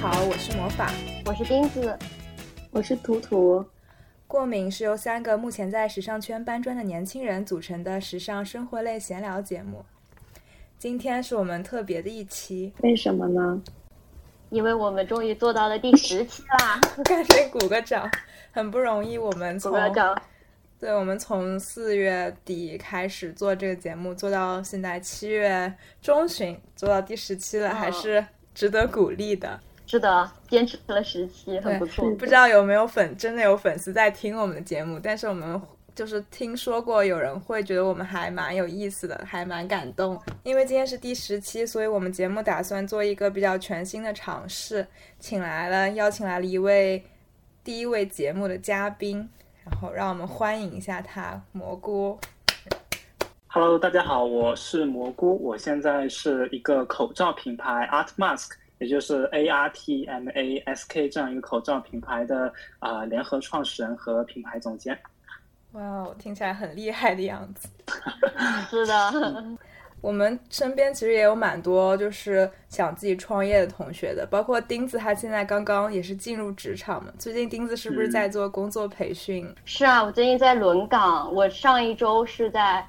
[0.00, 0.92] 好，我是魔法，
[1.24, 1.98] 我是钉子，
[2.70, 3.64] 我是图图。
[4.26, 9.84] 过敏是由三个目前在时尚圈搬砖的年轻人组成的时尚生活类闲聊节目。
[10.78, 13.60] 今天是我们特别的一期，为什么呢？
[14.50, 16.78] 因为我们终于做到了第十期啦！
[17.02, 18.08] 赶紧鼓个掌，
[18.52, 19.16] 很不容易。
[19.16, 19.72] 我们从
[20.78, 28.24] 对，我们从四月底开始做这个节目，做到现在七月中旬，做到第十期了，还是
[28.54, 29.58] 值得鼓励的。
[29.86, 32.10] 是的，坚持了十期，很不错。
[32.16, 35.62] 不知道有没有粉，真的有粉丝在听我们的节目，但是我们
[35.94, 40.20] 就是听说过有人会觉得我们还蛮有意思的，还蛮感动。
[40.42, 44.84] 因为今天是第十期，所以我们节目打算做一个比较全新的尝试，
[45.20, 47.04] 请来了邀请来了一位
[47.62, 49.28] 第一位节目的嘉宾。
[49.64, 52.18] 然后让我们欢迎一下他，蘑菇。
[53.48, 64.98] Hello，大家好，我是蘑菇，我现在是一个口罩品牌 Art Mask，也就是 A R T M A S K 这样一个口罩品牌的啊联合创始人和品牌总监。
[65.72, 67.68] 哇哦，听起来很厉害的样子。
[68.70, 69.54] 是的。
[70.02, 77.10] 我们身边其实也有蛮多就是想自己创业的同学的，包括钉子，他现在刚刚也是进入职场嘛。
[77.18, 79.52] 最近钉子是不是在做工作培训？
[79.64, 81.32] 是啊，我最近在轮岗。
[81.34, 82.86] 我上一周是在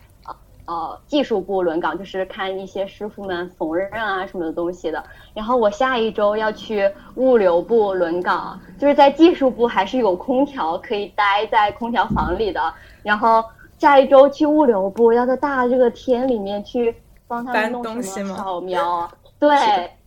[0.68, 5.04] 呃呃技术部轮岗，就是看一些师傅们缝纫啊什么的东西的。
[5.34, 12.73] 然后我下一周要去物流部轮岗，就是在技术部还是有空调可以待在空调房里的。
[13.02, 13.44] 然后。
[13.80, 16.95] 下一周去物流部，要在大热天里面去
[17.28, 19.08] 帮他们弄什么扫描，
[19.38, 19.52] 对，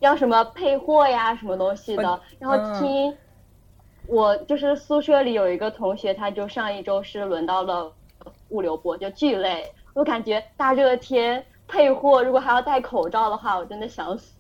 [0.01, 2.21] 要什么配货呀，什么东西的。
[2.41, 3.17] 然后听
[4.09, 7.93] 我就是宿舍里有一个同学，他就上一周是轮到了
[8.49, 9.73] 物流部，就巨累。
[9.95, 14.35] 我感觉大热天配货，如果还要戴口罩的话，我真的想死。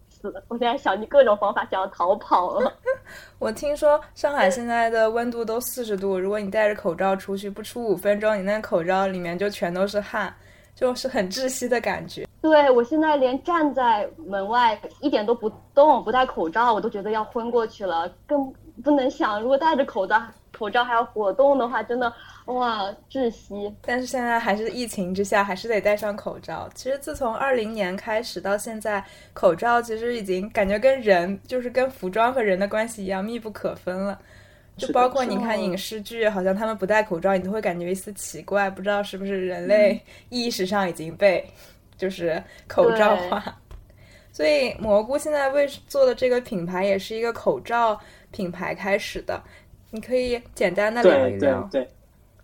[0.48, 2.70] 我现在想尽各种方法想要逃跑了。
[3.38, 10.34] 我听说上海现在的温度都四十度，如果你戴着口罩出去，不出五分钟，你那口罩里面就全都是汗，
[10.75, 12.28] 就是很窒息的感觉。
[12.42, 18.52] 对我现在连站在门外一点都不动，不戴口罩，我都觉得要昏过去了，更
[18.84, 20.20] 不能想如果戴着口罩。
[20.53, 22.12] 口罩还要活动的话，真的
[22.47, 23.75] 哇窒息！
[23.83, 26.69] 但是现在还是疫情之下，还是得戴上口罩。
[26.75, 29.03] 其实自从二零年开始到现在，
[29.33, 34.21] 口罩其实已经感觉跟人就是跟服装和人的关系一样密不可分了。
[34.77, 40.00] 就包括你看影视剧，好像他们不戴口罩，你都会感觉一丝奇怪，不知道是不是人类
[40.31, 41.44] 意识上已经被
[41.99, 43.56] 就是口罩化。
[44.32, 48.00] 所以蘑菇现在为做的这个品牌也是一个口罩
[48.31, 49.43] 品牌开始的。
[49.90, 51.68] 你可以简单的聊一聊。
[51.70, 51.88] 对对对，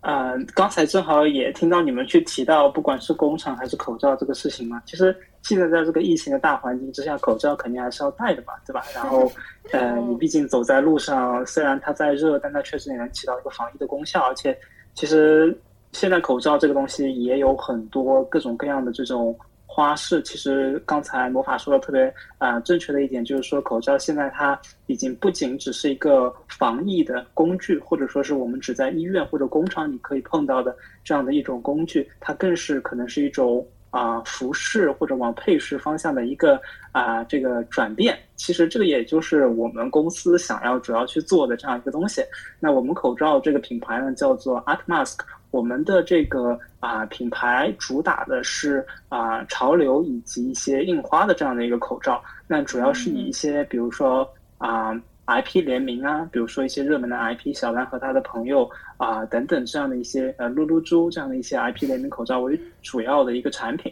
[0.01, 4.81] 呃，刚才正好也听到你们去提到，不管是工厂还是口罩这个事情嘛。
[4.85, 8.83] 其实现在在这个疫情的大环境之下，口罩肯定还是要戴的嘛，对吧？
[8.93, 9.31] 然后，
[9.71, 14.21] 呃，你毕竟走在路上，虽然它再热，但它确实也能起到一个防疫的功效。
[14.21, 14.57] 而且，
[14.93, 15.57] 其实
[15.93, 19.35] 现在口罩这个东西也有很多各种各样的这种。
[19.77, 36.59] 花式其实刚才魔法说的特别啊正确的一点就是说口罩现在它已经不仅只是一个防疫的工具，或者说是我们只在医院或者工厂你可以碰到的这样的一种工具，它更是可能是一种啊服饰或者往配饰方向的一个
[36.91, 38.17] 啊这个转变。
[38.35, 42.23] 其实这个也就是我们公司想要主要去做的这样一个东西。
[42.59, 45.19] 那我们口罩这个品牌呢叫做 Art Mask。
[45.51, 54.27] 我们的这个啊品牌主打的是啊潮流以及一些印花的这样的一个口罩，那主要是以一些比如说
[54.57, 54.93] 啊
[55.27, 63.91] IP 联名啊，比如说一些热门的 IP 小兰和他的朋友啊等等这样的一些呃露露猪这样的一些 IP 联名口罩为主要的一个产品，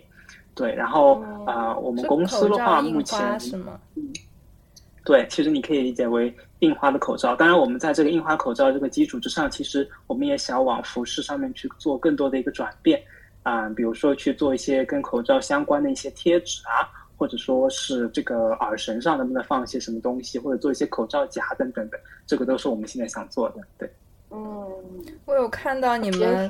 [0.53, 3.19] 对，然后啊我们公司的话目前
[3.95, 4.13] 嗯。
[5.05, 7.35] 对，其实你可以理解为印花的口罩。
[7.35, 12.99] 当然，我们在这个印花口罩这个基础之上，其实我们也想往服饰上面去做更多的一个转变
[13.43, 23.61] 啊，比如说去做一些跟口罩相关的一些贴纸啊，或者说是这个耳绳上能不能放一些什么东西，或者做一些口罩夹等等的，这个都是我们现在想做的。
[23.77, 23.87] 对，
[24.31, 24.67] 嗯，
[25.25, 26.49] 我有看到你们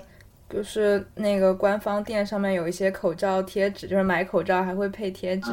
[0.50, 5.52] 就是那个官方店上面有一些口罩贴纸，就是买口罩还会配贴纸。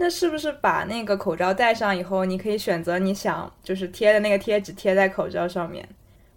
[0.00, 5.86] 那是不是把那个口罩戴上以后，你可以选择你想就是贴的那个贴纸贴在口罩上面？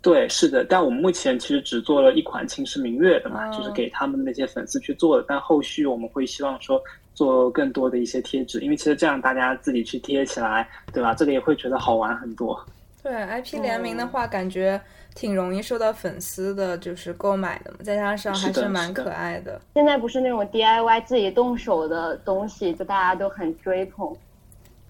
[0.02, 0.66] 对，是的。
[0.66, 5.24] 但我们目前其实只做了一款秦时明月的嘛，就是给他们那些粉丝去做的。
[5.28, 6.82] 但后续我们会希望说
[7.14, 11.14] 做更多的一些贴纸，因为其实这样大家自己去贴起来，对吧？
[11.14, 12.60] 这个也会觉得好玩很多。
[13.04, 14.82] 对，IP 联名的话，感觉。
[15.14, 19.60] 挺容易受到粉丝的，就是购买的嘛，再加上还是蛮可爱的。
[19.74, 24.16] 现在不是那种 DIY 自己动手的东西，就大家都很追捧，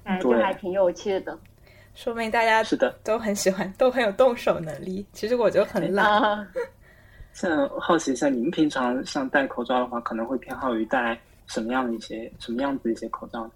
[0.03, 1.37] 感觉还挺有趣的。
[1.93, 5.05] 说明大家是的，都很喜欢，都很有动手能力。
[5.11, 6.05] 其实我就很懒。
[6.05, 6.47] 啊，
[7.33, 13.51] 像好奇一下，你们平常像戴口罩的话，可能会偏好于戴什么样的一些什么样子的一些口罩呢？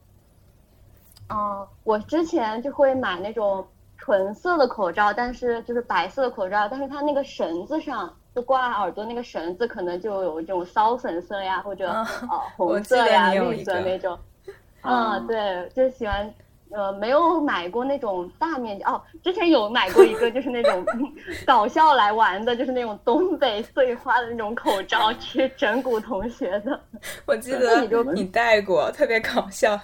[1.30, 3.66] 哦，我之前就会买那种
[3.98, 12.28] 纯色的口罩，但是就是白色的口罩，但是它那个绳子上就挂耳朵那个绳子，可能就有这种骚粉色呀，或者、啊呃
[12.58, 14.18] 红色呀、绿色那种。
[14.82, 16.34] 啊嗯，对，就喜欢。
[16.72, 20.84] 呃，没有买过那种大面积哦，之前有买过一个，就是那种
[21.46, 26.78] 搞笑来玩的，就是那种东北碎花的那种口罩，去整蛊同学的。
[27.26, 29.80] 我记得你就你戴过，特别搞笑。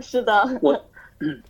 [0.00, 0.80] 是的，我，嗯，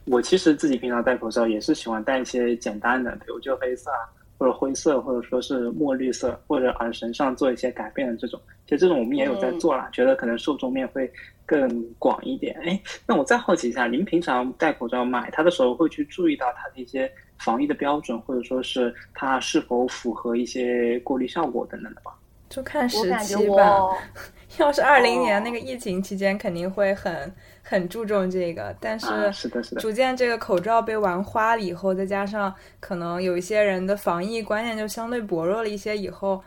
[0.05, 3.99] 我其实自己平常戴口罩也是喜欢戴一些简单的，比如就黑色啊，
[4.39, 8.41] 或者灰色，或者说是墨绿色，或者耳绳上做一些改变的这种。
[8.65, 11.11] 其实这种我们也有在做啦，觉得可能受众面会
[11.45, 12.57] 更广一点。
[12.65, 22.13] 哎，那我再好奇一下，您平常戴口罩买它的时候，会去注意到它的一些防疫的标准，或者说是它是否符合一些过滤效果等等的吧？
[22.49, 23.81] 就看时期吧。
[24.59, 27.31] 要是二零年哦那个疫情期间，肯定会很
[27.69, 28.75] 很注重这个。
[28.81, 36.41] 但是啊，是的，是的，逐渐这个口罩被玩花了以后，再加上可能有一些人的防疫观念就相对薄弱了一些，以后，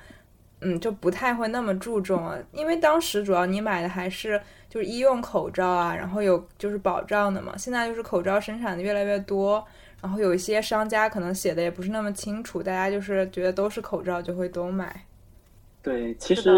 [0.61, 2.41] 嗯，就不太会那么注重了。
[2.53, 7.57] 因为当时主要你买的还是就是医用口罩啊，然后有就是保障的嘛。
[7.57, 9.61] 现在就是口罩生产的越来越多，
[10.01, 15.03] 然后有一些商家可能写的也不是那么清楚，大家就是觉得都是口罩就会都买。
[15.81, 16.49] 对，其实。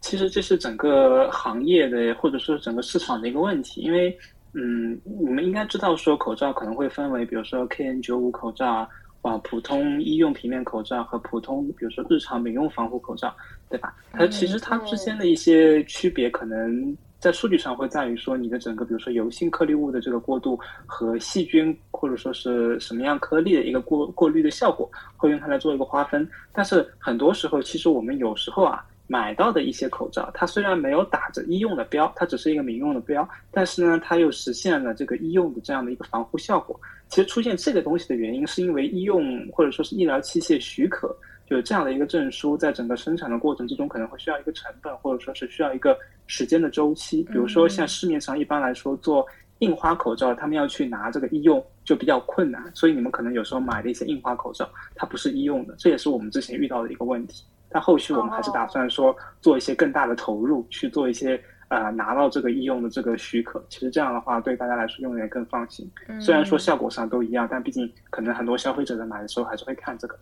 [0.00, 4.16] 其实这是整个行业的，或者说整个市场的一个问题，因为，
[4.54, 8.88] 嗯，你们应该知道说口罩可能会分为，比如说 KN95 口罩啊，
[9.22, 13.32] 啊，普通医用平面口罩和普通，比如说日常民用防护口罩，
[13.68, 13.94] 对吧？
[14.12, 26.26] 它其实它之间的一些区别，可能在数据上会在于说你的整个，比如说油性颗粒物的这个过渡和细菌或者说是什么样颗粒的一个过过滤的效果，会用它来做一个划分。
[26.52, 28.82] 但是很多时候，其实我们有时候啊。
[29.10, 36.80] 买到的一些口罩，它虽然没有打着医用的标，它只是一个民用的标，但是呢，它又实现了这个医用的这样的一个防护效果。
[37.08, 41.12] 其实出现这个东西的原因，是因为医用或者说是医疗器械许可，
[41.44, 45.98] 就是这样的一个证书，在整个生产的过程之中，可能会需要一个成本，或者说是需要一个
[46.28, 47.24] 时间的周期。
[47.24, 49.26] 比如说像市面上一般来说做
[49.58, 57.42] 印花口罩，他们要去拿这个医用就比较困难，所以你们可能有时候买的一些印花口罩，它不是医用的，这也是我们之前遇到的一个问题。
[57.70, 63.64] 但后续我们还是打算说做一些更大的投入，去做一些呃拿到这个医用的这个许可。
[63.68, 65.90] 其实这样的话对大家来说用的也更放心。
[66.20, 70.18] 虽然说效果上都一样，但毕竟可能很多消费者在买的时候还是会看这个。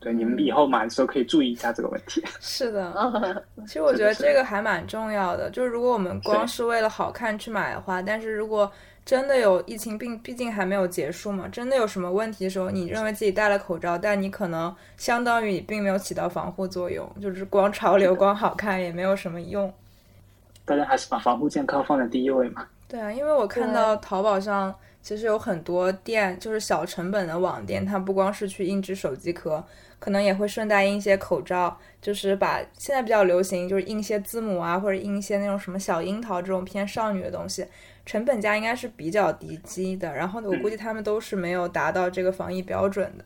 [0.00, 2.22] 对，你们以后买的时候可以注意一下这个问题。
[2.40, 2.92] 是的，
[3.56, 5.48] 嗯 其实我觉得这个还蛮重要的。
[5.50, 8.70] 就是如果我们光是为了好看去买的话，但是如果
[9.04, 19.72] 真的有疫情病，毕竟还没有结束嘛，真的有什么问题的时候，你认为自己戴了口罩，但你可能相当于你并没有起到防护作用，就是光潮流、光好看也没有什么用。
[20.64, 22.64] 大家还是把防护健康放在第一位嘛。
[22.86, 24.72] 对啊，因为我看到淘宝上
[25.02, 29.64] 其实有很多店，就是小成本的网店，它不光是去印制手机壳，
[29.98, 37.66] 可能也会顺带印一些口罩，就是把现在比较流行，就是印一些字母啊，或者印一些那种什么小樱桃这种偏少女的东西，
[38.04, 40.12] 成本价应该是比较低基的。
[40.12, 43.24] 然后呢，我估计他们都是没有达到这个防疫标准的。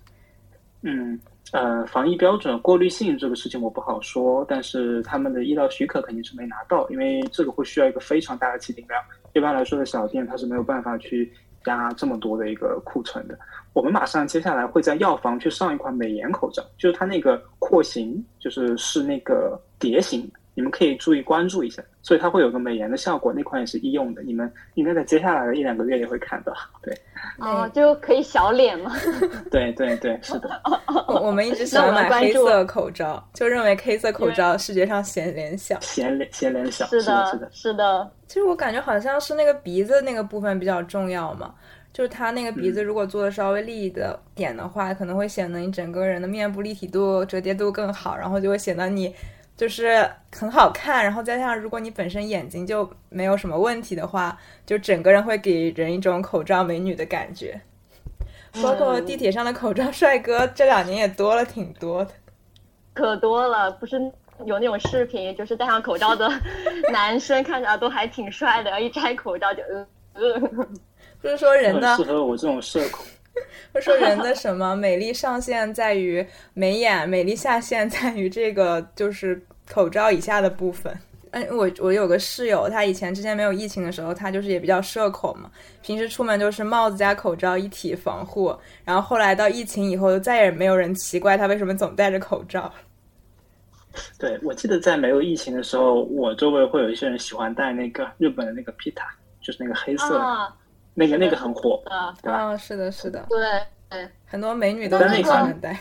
[0.82, 1.18] 嗯，
[1.52, 9.02] 呃，防疫标准过滤性这个事情我不好说，但是他们的医疗许可肯定是没拿到，因为这个会需要一个非常大的起订量。
[9.32, 11.32] 一般来说的小店它是没有办法去
[11.64, 13.36] 压这么多的一个库存的。
[13.72, 26.52] 我们马上接下来会在药房去上一款美颜口罩，就是它那个廓形，就是是那个蝶形，你们可以注意关注一下，所以它会有个美颜的效果，那款也是医用的，你们应该在接下来的一两个月也会看到。
[26.82, 26.96] 对，
[27.38, 28.90] 哦，就可以小脸嘛。
[29.52, 30.48] 对对对，是的。
[31.08, 35.78] 我我们一直想买黑色口罩，就认为黑色口罩视觉上显脸小。
[35.80, 37.50] 显脸显脸小，是是的，是的的，。
[37.52, 41.54] 是的，其实我感觉好像是那个鼻子那个部分比较重要嘛，
[41.92, 49.14] 就是它那个鼻子如果做的稍微立的点的话，可能会显得你整个人的面部立体度、折叠度更好，然后就会显得你
[49.56, 51.02] 就是很好看。
[51.02, 57.60] 然后再加上如果你本身眼睛就没有什么问题的话，就整个人会给人一种口罩美女的感觉。
[58.62, 62.10] 包括地铁上的口罩帅哥，这两年也多了挺多的。
[62.94, 64.00] 可多了，不是
[64.46, 66.30] 有那种视频，就是戴上口罩的
[66.90, 70.66] 男生看起来都还挺帅的，一摘口罩就呃呃。
[71.20, 73.04] 不是说人呢适合我这种社恐。
[73.72, 79.40] 会说人的什么美丽上限在于眉眼，美丽下限在于这个就是
[79.70, 80.96] 口罩以下的部分。
[81.32, 85.50] 嗯，我我有个室友，他以前之前没有疫情的时候，他就是也比较社恐嘛，
[85.82, 88.56] 平时出门就是帽子加口罩一体防护。
[88.84, 92.72] 然后后来到疫情以后，就再也没有人奇怪他为什么总戴着口罩。
[94.18, 99.04] 对，我记得在没有疫情的时候，我周围会有一些人喜欢戴那个日本的那个 Pita，
[99.42, 100.54] 就是那个黑色的，啊，
[100.98, 102.38] 那个那个很火，啊，对吧？
[102.38, 103.38] 啊，是的，是的，对
[103.90, 105.78] 对，很多美女都但那款戴。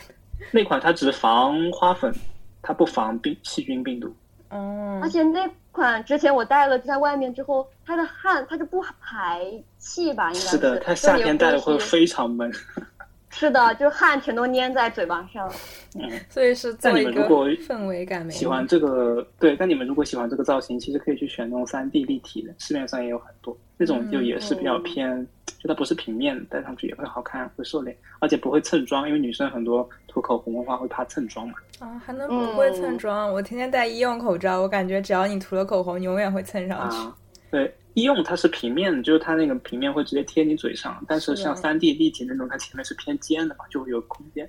[0.52, 2.14] 那款它只防花粉，
[2.62, 4.14] 它不防病细菌病毒。
[4.50, 9.42] 嗯而，且那款之前我戴了，在外面之后，它的汗它就不排
[9.78, 10.28] 气吧？
[10.34, 12.52] 应该是的，它夏天戴了会非常闷。
[13.38, 15.52] 是的，就汗全都粘在嘴巴上。
[16.00, 18.32] 嗯，所以是做但一个你们如果氛围感美。
[18.32, 23.56] 喜欢这个对，但你们如果喜欢这个造型，其实可以去选那种三 D 立体的，市面上也有很多。
[23.78, 25.28] 那种就也是比较偏，
[25.60, 31.56] 就它不是平面的，戴上去也会好看，会瘦脸，而且不会蹭妆，因为女生很多涂口红的话会怕蹭妆嘛。
[31.80, 33.30] 啊，还能不会蹭妆？
[33.34, 36.96] 我天天戴医用口罩，我感觉只要你涂了口红，你永远会蹭上去。
[36.96, 37.16] 啊，
[37.52, 44.48] 对，医用它是平面的，就是它那个平面会直接贴你嘴上，但是像三 D 立体那种，它前面是偏尖的嘛，就会有空间。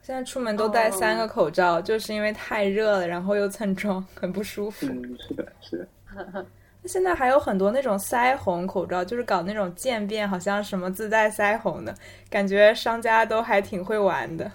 [0.00, 4.86] 现在出门都戴三个口罩，就是因为太热了，然后又蹭妆，很不舒服。
[4.86, 6.46] 嗯，是的，是的。
[6.86, 11.92] 现在还有很多那种腮红口罩，就是搞那种渐变，好像什么自带腮红的，
[12.30, 14.48] 感觉商家都还挺会玩的。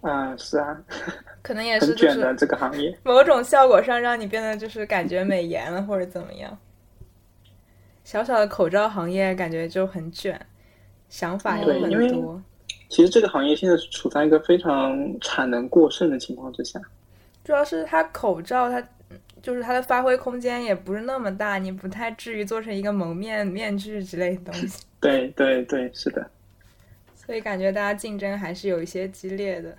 [0.00, 0.82] 嗯，是啊，
[1.42, 2.98] 可能也是卷的就是这个行业。
[3.02, 6.58] 某种效果上让你变得就是感觉美颜了或者怎么样。
[8.04, 10.38] 小小的口罩行业感觉就很卷，
[11.08, 12.40] 想法有很多。
[12.88, 16.80] 其实这个行业现在是处在一个非常产能过剩的情况之下。
[17.42, 18.86] 主要是它口罩它
[19.42, 26.30] 就是它的发挥空间也不是那么大，你不太至于做成一个蒙面面具之类的东西， 对对对，是的。
[27.14, 29.76] 所以感觉大家竞争还是有一些激烈的。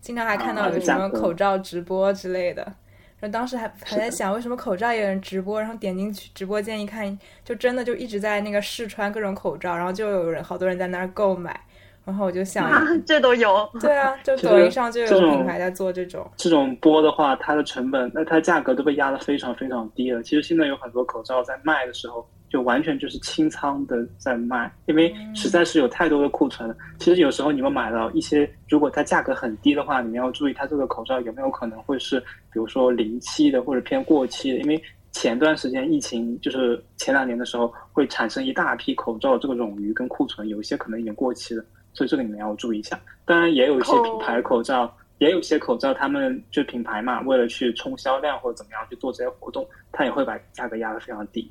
[0.00, 2.72] 经常还看到啊有什么口罩直播之类的，
[3.20, 11.60] 然后当时还还在想为什么口罩也有人直播，然后点进去直播间一看，就真的就一直在那个试穿各种口罩，然后就有人好多人在那儿购买，
[12.04, 13.68] 然后我就想，啊，这都有。
[13.80, 20.22] 对啊，就抖音上就有品牌在做这种，这种播的话，它的成本，那它的价格都被压得非常非常低了。
[20.22, 26.76] 其实现在有很多口罩在卖的时候，就完全就是清仓的在卖，因为实在是有太多的库存了。
[26.98, 42.98] 其实有时候你们买到一些，如果它价格很低的话，你们要注意它这个口罩有没有可能会是，比如说临期的或者偏过期的，因为前段时间疫情就是前两年的时候，会产生一大批口罩这个冗余跟库存，有一些可能已经过期了，所以这个你们要注意一下。
[43.24, 51.50] 当然，也有一些品牌口罩，也有一些口罩，他们就品牌嘛，为了去冲销量或者怎么样去做这些活动，他也会把价格压得非常低。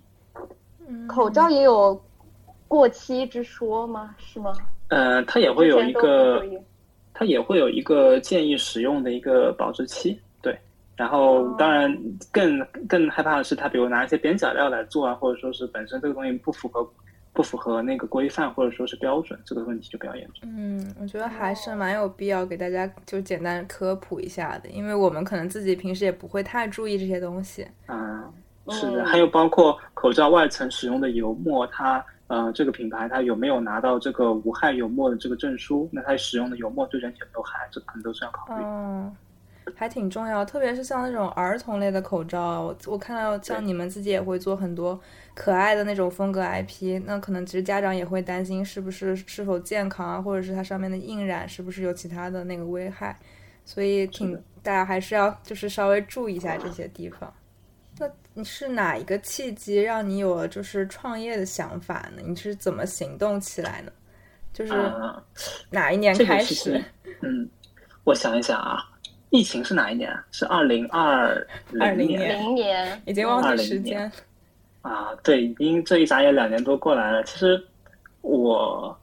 [0.87, 2.01] 嗯口罩也有
[2.67, 4.15] 过期之说吗？
[4.17, 4.53] 是吗？
[4.89, 6.43] 呃，它也会有一个
[7.13, 10.57] 它也会有一个建议使用的一个保质期，对。
[10.95, 11.95] 然后哦当然
[12.31, 16.89] 更更害怕的是，它比如拿一些边角料来做啊，或者说是本身这个东西不符合
[17.33, 20.49] 不符合那个规范或者说是标准，这个问题就比较严重。
[20.51, 27.67] 嗯，我觉得还是蛮有必要给大家就简单科普一下的，因为我们可能自己平时也不会太注意这些东西。
[27.85, 28.31] 啊、
[28.69, 35.89] 是的，嗯还有包括口罩外层使用的油墨，它呃这个品牌它有没有拿到这个无害油墨的这个证书？
[35.91, 37.67] 那它使用的油墨对人体有没有害？
[37.71, 38.63] 这可能都是要考虑。
[38.63, 39.15] 嗯，
[39.75, 44.99] 还挺重要，特别是像那种儿童类的口罩，我我看到像你们自己也会做很多
[45.33, 53.17] 可爱的那种风格 IP，那可能其实家长也会担心是不是是否健康啊，或者是它上面的印染是不是有其他的那个危害，
[53.65, 54.33] 所以挺
[54.63, 57.21] 大家还是要就是稍微注意一下这些地方。
[57.21, 57.46] 那
[58.37, 62.21] 你是哪一个契机让你有了就是创业的想法呢？
[62.23, 63.91] 你是怎么行动起来呢？
[64.53, 65.19] 就是啊、
[65.71, 66.79] 哪一年开始？
[67.23, 67.49] 嗯，
[68.03, 68.77] 我想一想啊，
[69.31, 70.23] 疫情是哪一年啊？
[70.29, 71.35] 是二零二
[71.73, 74.11] 20零年零年已经忘记时间。
[74.83, 77.23] 啊，对，已经这一眨眼两年多过来了。
[77.23, 77.59] 其实
[78.21, 78.95] 我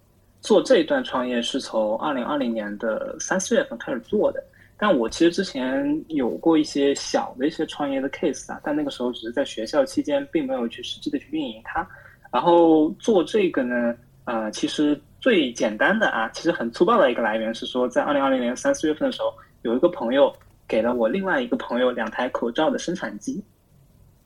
[0.42, 4.40] 做这一段创业是从二零二零年的三四月份开始做的，
[4.76, 11.86] 但我其实之前有过一些小的一些创业的 case 啊，但那个时候只是在学校期间，并没有去实际的去运营它。
[12.32, 20.34] 然后做这个呢，呃，其实最简单的啊，其实很粗暴的一个来源是说，在二零二零年三四月份的时候，有一个朋友
[20.66, 23.42] 给了我另外一个朋友两台口罩的生产机。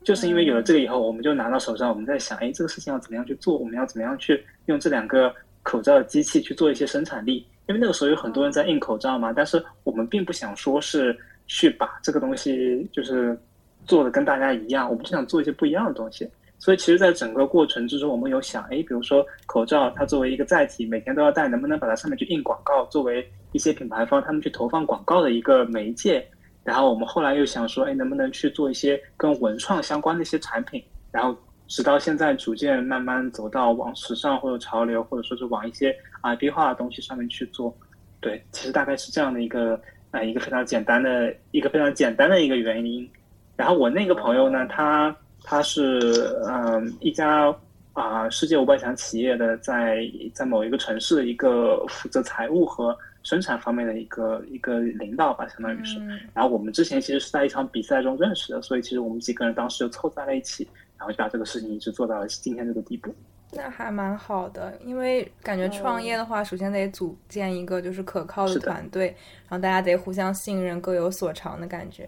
[0.05, 3.59] 就是因为有了这个以后，我们就拿到手上，我们在想，哎，这个事情要怎么样去做？
[3.59, 7.45] 我们要怎么样去用这两个口罩的机器去做一些生产力？
[7.68, 13.38] 因为那个时候有很多人在印口罩嘛，但是我们并不想说是去把这个东西就是
[13.84, 16.28] 做的跟大家一样，我们就想做一些不一样的东西。
[16.58, 26.26] 所以其实，在整个过程之中，我们有想，哎，比如说口罩，它作为一个载体，每天都要戴，能不能把它上面去印广告，作为一些品牌方他们去投放广告的一个媒介？
[26.64, 30.82] 然后我们后来又想说，哎，能不能去做一些跟文创相关的一些产品？
[31.12, 31.37] 然后
[31.68, 37.72] 直到现在，逐渐慢慢走到往时尚或者潮流，或者说是往一些 IP 化的东西上面去做。
[38.20, 43.08] 对，其实大概是这样的一个呃一个非常简单的一个非常简单的一个原因。
[43.54, 46.00] 然后我那个朋友呢，他他是
[46.48, 47.54] 嗯一家
[47.92, 50.00] 啊世界五百强企业的在
[50.32, 52.96] 在某一个城市的一个负责财务和。
[53.25, 55.98] 生产方面的一个一个领导吧，相当于是。
[56.32, 60.66] 然后我们之前其实是在一场比赛中认识的，所以其实我们几个人当时就凑在了一起，
[60.99, 63.14] 然后就把这个事情一直做到了今天这个地步。
[63.52, 69.07] 那还蛮好的，因为感觉创业的话，首先得组建一个就是可靠的团队，
[69.49, 72.07] 然后大家得互相信任，各有所长的感觉。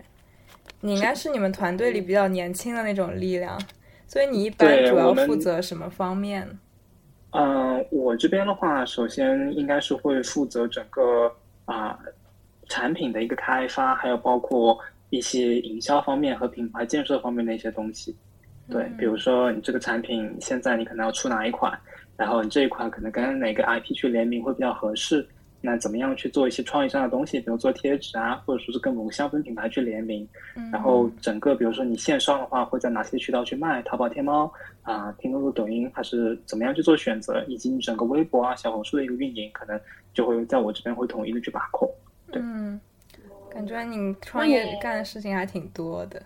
[0.82, 3.58] 你应该是你们团队里比较年轻的那种力量，
[4.06, 6.58] 所以你一般主要负责什么方面？
[7.30, 11.32] 嗯，我这边的话，首先应该是会负责整个
[11.64, 11.98] 啊
[12.68, 14.78] 产品的一个开发，还有包括
[15.08, 18.14] 一些营销方面和品牌建设方面的一些东西。
[18.70, 21.78] 对，比如说你这个产品现在你可能要出哪一款，
[22.16, 25.26] 然后你这一款可能跟哪个 IP 去联名会比较合适。
[25.62, 30.26] 那怎么样去做一些创意上的东西，比如做贴纸啊，或者说是跟某个香氛品牌去联名，
[30.72, 34.50] 然后整个比如说你线上的话会在哪些渠道去卖，淘宝、天猫
[34.80, 39.78] 啊、拼多多、抖音，还是怎么样去做选择，以及你整个微博啊、小红书的一个运营，可能
[40.14, 41.86] 就会在我这边会统一的去把控。
[42.32, 42.80] 嗯，
[43.52, 46.22] 感觉你创业干的事情还挺多的。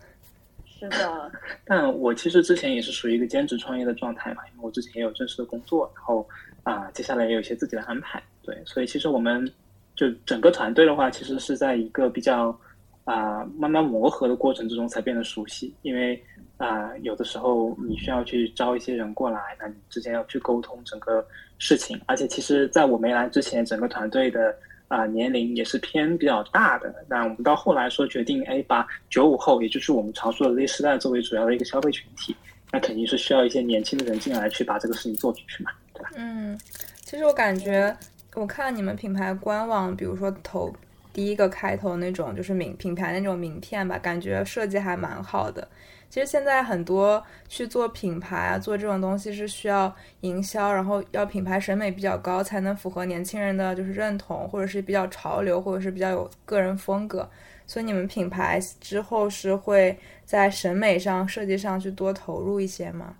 [0.90, 1.32] 是的，
[1.64, 6.26] 但我其实之前也是属于一个兼职创业的状态嘛，因为我之前也有正式的工作，然后
[6.62, 8.22] 啊，接下来也有一些自己的安排。
[8.42, 9.50] 对，所以其实我们
[9.94, 12.58] 就整个团队的话，其实是在一个比较
[13.04, 15.74] 啊慢慢磨合的过程之中才变得熟悉。
[15.82, 16.22] 因为
[16.56, 21.26] 啊有的时候你需要去招一些人过来，那你之间要去沟通整个
[21.58, 22.00] 事情。
[22.06, 24.54] 而且其实在我没来之前，整个团队的
[24.94, 26.94] 啊年龄也是偏比较大的。
[27.08, 32.34] 那我们到后来说决定，哎，把九五后，也就是我们常说的 Z 时代作为主要的一个消费群体，
[32.70, 36.10] 那肯定是需要一些年轻的人进来去把这个事情做出去嘛，对吧？
[36.16, 36.58] 嗯，
[37.04, 37.96] 其实我感觉。
[38.36, 40.74] 我看你们品牌官网，比如说投
[41.12, 45.68] 第一个开头那种，就是名品牌那种名片吧，感觉设计还蛮好的。
[46.08, 57.28] 其实现在很多去做品牌啊，做这种东西是需要营销，然后要品牌审美比较高，才能符合年轻人的就是认同，或者是比较潮流，或者是比较有个人风格。
[57.66, 63.16] 所以你们品牌之后是会在审美上、设计上去多投入一些吗？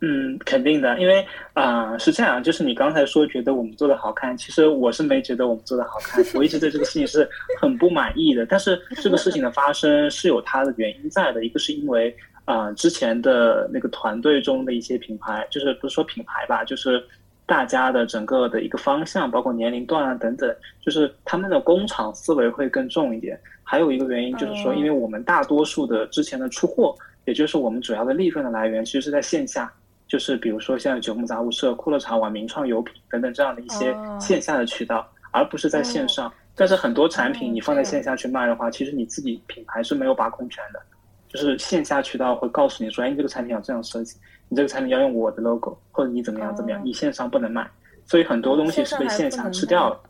[0.00, 7.28] 嗯，肯定的，因为啊是这样，就是你刚才说觉得我们做的好看，其实我是没觉得我们做的好看， 我一直对这个事情是
[7.60, 8.46] 很不满意的。
[8.46, 17.04] 但是这个事情的发生是有它的原因在的，一个是因为啊之前的那个团队中的一些品牌，就是不是说品牌吧，就是
[17.44, 23.36] 大家的整个的一个方向，包括年龄段啊等等，就是他们的工厂思维会更重一点。
[23.64, 29.70] 还有一个原因就是说，因为我们大多数的之前的出货，也就是我们主要的利润的来源，其实是在线下。
[30.08, 36.32] 就是比如说像九牧杂物社、酷乐茶网、名创优品等等这样的一些线下的渠道，而不是在线上。
[36.56, 40.80] 但是很多产品你放在线下去卖的话，其实你自己品牌是没有把控权的。
[41.28, 44.16] 就是线下渠道会告诉你说：“哎，你这个产品要这样设计，
[44.48, 47.68] 你这个产品要用我的 logo，或者你怎么样怎么样，你线上不能卖。”
[48.06, 50.00] 所以很多东西是被线下吃掉了。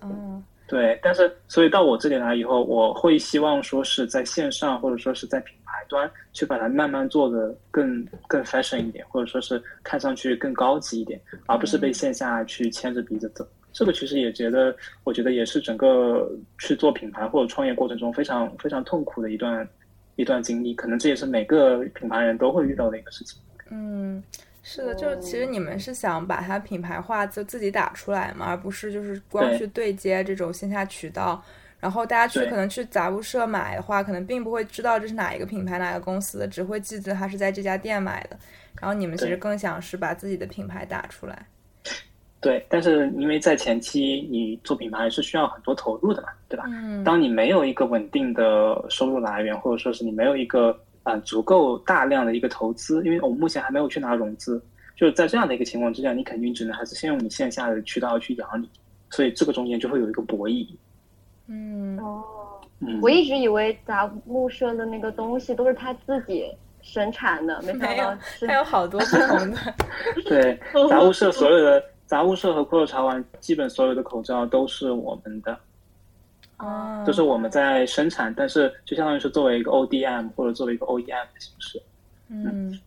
[0.69, 13.49] 对，但是所以到我这里来以后，我会希望说是在线上，或者说是在品牌端去把它慢慢做的更更 fashion 一点，或者说是看上去更高级一点，而不是被线下去牵着鼻子走。
[13.73, 19.67] 这个其实也觉得，我觉得也是整个去做品牌或者创业过程中非常非常痛苦的一段
[20.17, 23.41] 一段经历，可能这也是每个品牌人都会遇到的一个事情。
[23.71, 24.23] 嗯。
[24.63, 31.43] 是的，就是其实你们是想把它品牌化，就自己打出来嘛，而不是就是光去对接这种线下渠道。
[31.81, 38.37] 然后大家去可能去杂物社买的话，可能并不会知道这是哪一个品牌、哪个公司的，只会记得它是在这家店买的。
[38.81, 41.47] 然后你们其实更想是把自己的品牌打出来。
[42.41, 46.65] 对，但是因为在前期你做品牌是需要很多投入的嘛，对吧？
[46.69, 47.03] 嗯。
[47.05, 50.79] 当你没有一个稳定的收入来源，或者说是你没有一个。
[51.09, 54.63] 啊，足够大量的一个投资，因为我们目前还没有去拿融资，
[54.95, 58.69] 就是在这样的一个情况之下，你肯定只能还是先用你线下的渠道去养你，
[59.09, 60.67] 所以这个中间就会有一个博弈。
[61.47, 62.23] 嗯哦，
[63.01, 69.57] 我一直以为杂物社的那个东西都是他自己生产的，没想到还有好多不同的。
[70.29, 75.59] 对，杂物社所有的杂物社和骷髅茶丸，基本所有的口罩都是我们的。
[76.59, 81.83] 哦，就是我们在生产，但是就相当于是作为一个 ODM 或者作为一个 OEM 的形式。
[82.29, 82.79] 嗯，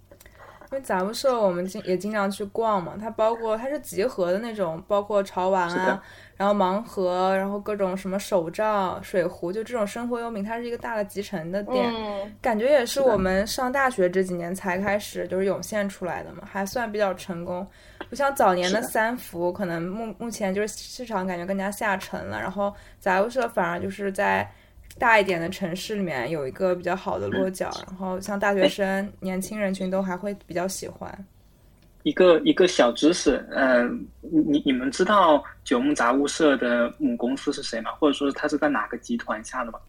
[0.72, 6.02] 因为杂物社我们经也经常去逛嘛，它包括它是集合的那种，包括潮玩啊，
[6.38, 11.94] 然后盲盒，然后各种什么手账、水壶，就这种生活用品，它是一个大的集成的店。
[11.94, 17.68] 嗯，感觉也是我们上大学这几年才开始就是涌现出来的嘛，还算比较成功。
[18.10, 24.50] 不像早年的三福，可能目目前就是市场感觉更加下沉了，然后杂物社反而就是在
[25.02, 31.12] 大一点的城市里面有一个比较好的落脚，然后像大学生、年轻人群都还会比较喜欢。
[32.04, 37.90] 一个一个小知识，嗯、你你们知道九牧杂物社的母公司是谁吗？
[38.00, 39.80] 或者说它是在哪个集团下的吗？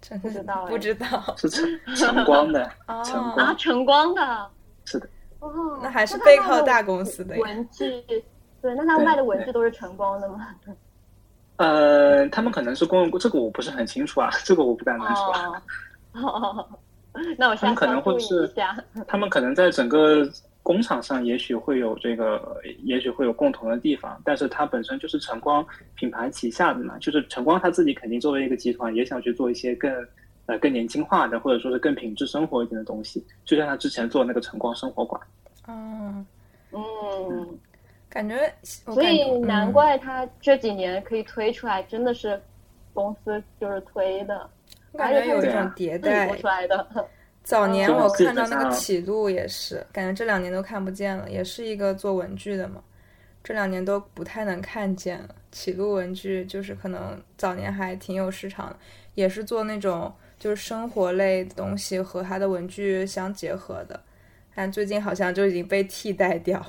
[0.00, 4.50] 真不知道哎不知道是晨晨光的， 哦晨啊，光晨光的，
[4.84, 7.42] 是的，哦，那还是背靠大公司的呀。
[7.44, 8.02] 文具，
[8.60, 10.48] 对，那他卖的文具都是晨光的吗？
[11.58, 15.62] 呃，他们可能是公用，这个我不是很清楚啊，这个我不敢乱说。
[16.12, 16.68] 哦，
[17.36, 18.76] 那我下他们可能会是一下。
[19.06, 20.28] 他们可能在整个
[20.62, 29.92] 工厂上也许会有这个，也许会有共同的地方，但是它本身就是晨光品牌旗下的嘛，就是晨光他自己肯定作为一个集团，也想去做一些更
[30.46, 35.20] 呃更年轻化的，或者说是更品质生活一点的东西，就像他之前做那个晨光生活馆。
[35.66, 36.24] 嗯，
[36.72, 37.48] 嗯，
[38.10, 42.40] 感觉所以难嗯怪他这几年可以推出来，真的是
[42.94, 44.48] 公司就是推的，
[44.96, 46.34] 感觉有一种迭代。
[46.36, 47.06] 出来的。
[47.44, 52.82] 早年我看到那个启路也是，感觉这两年都看不见了，也是一个做文具的嘛，
[53.42, 55.34] 这两年都不太能看见了。
[55.50, 58.76] 启路文具就是可能早年还挺有市场的，
[59.14, 63.98] 也是做那种就是生活类的东西和它的文具相结合的，
[64.54, 66.68] 但最近好像就已经被替代掉了。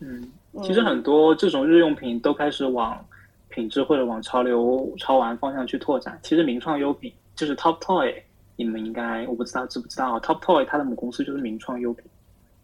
[0.00, 0.28] 嗯，
[0.62, 3.02] 其实很多这种日用品都开始往
[3.48, 6.18] 品质或者往潮流、潮玩方向去拓展。
[6.22, 8.14] 其实名创优品就是 Top Toy，
[8.56, 12.04] 你们应该我不知道知不知道啊，Top Toy 它的母公司就是名创优品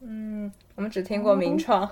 [0.02, 1.88] 嗯，我们只听过名创。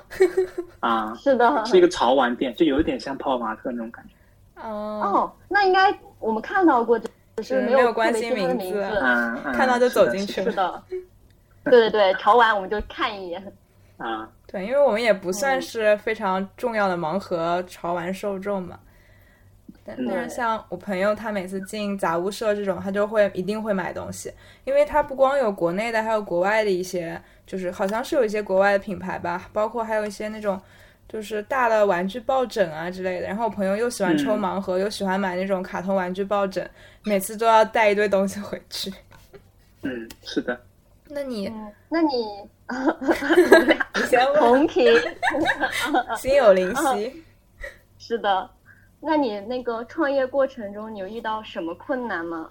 [0.80, 4.62] 啊， 是的，是一个潮玩店，就有一点像泡泡玛特那种感觉。
[4.66, 8.82] 哦，哦，那应该我们看到过，只是是没有有关心名字
[9.52, 10.82] 看到就走进是去是的，
[11.64, 13.52] 对对对，潮玩我们就看一眼。
[13.98, 18.78] 的啊，对，因为我们也不嗯算是非常重要的盲盒潮玩受众嘛。
[19.84, 24.32] 但嗯但是像我朋友，他每次进杂物社这种，他就会一定会买东西，
[24.64, 30.60] 因为他不光有国内的，还有国外的一些，就是好像是有一些国外的品牌吧，包括还有一些那种
[31.08, 33.26] 就是大的玩具抱枕啊之类的。
[33.26, 36.70] 然后我朋友又喜欢抽嗯盲盒，又喜欢买那种卡通玩具抱枕，
[37.04, 38.92] 每次都要带一堆东西回去。
[39.82, 40.60] 嗯，是的。
[41.10, 42.12] 那你嗯，那你
[43.94, 44.92] 你先问，同频
[46.16, 47.24] 心有灵犀。
[47.98, 48.48] 是的，
[49.00, 52.50] 那你那个创业过程中，你有遇到什么困难吗？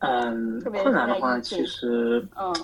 [0.00, 2.54] 嗯，困难的话，其实嗯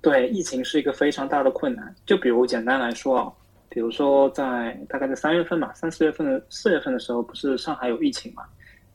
[0.00, 1.94] 对疫情是一个非常大的困难。
[2.04, 3.32] 就比如简单来说啊，
[3.68, 8.42] 比如说在大概在三月份吧，三四月份的四月份的时候，不是上海有疫情嘛？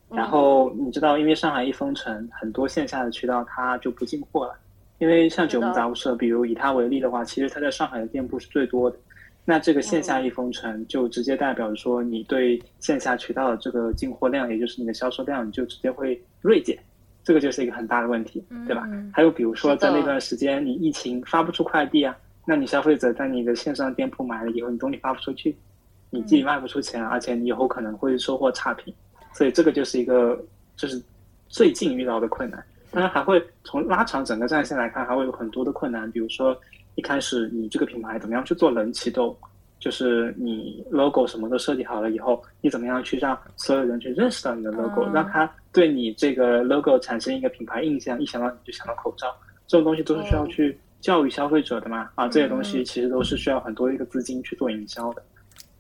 [0.10, 4.56] 嗯然后你知道，因为上海一封城，很多线下的渠道它就不进货了。
[5.00, 8.98] 因为像九牧杂物社，比如以它为例的话，其实它在上海的店铺是最多的。
[9.46, 16.78] 那这个线下一封城，就直接代表着说，你对线下渠道的这个进货量，也就是你的销售量，你就直接会锐减，
[17.24, 18.84] 这个就是一个很大的问题，对吧？
[18.88, 25.56] 嗯还有比如说，在那段时间你疫情发不出快递啊，那你消费者在你的线上店铺买了以后，你东西发不出去，
[26.10, 28.94] 你自己卖不出钱，而且你以后可能会收获差评，
[29.34, 30.44] 所以这个就是一个
[30.76, 31.02] 就是
[31.48, 32.62] 最近遇到的困难。
[32.98, 36.60] 当然还会从拉长整个战线来看，还会有很多的困难，比如说
[36.96, 39.38] 一开始你这个品牌怎么样去做冷启动，
[39.80, 49.28] 就是你 logo 什么都设计好了以后，你怎么样去让所有人去认识到你的 logo，、嗯让他对你这个 logo 产生一个品牌印象，一想到你就想到口罩，
[49.68, 55.22] 这种东西都是需要去教育消费者的嘛，啊，这些东西其实都是需要很多一个资金去做营销的。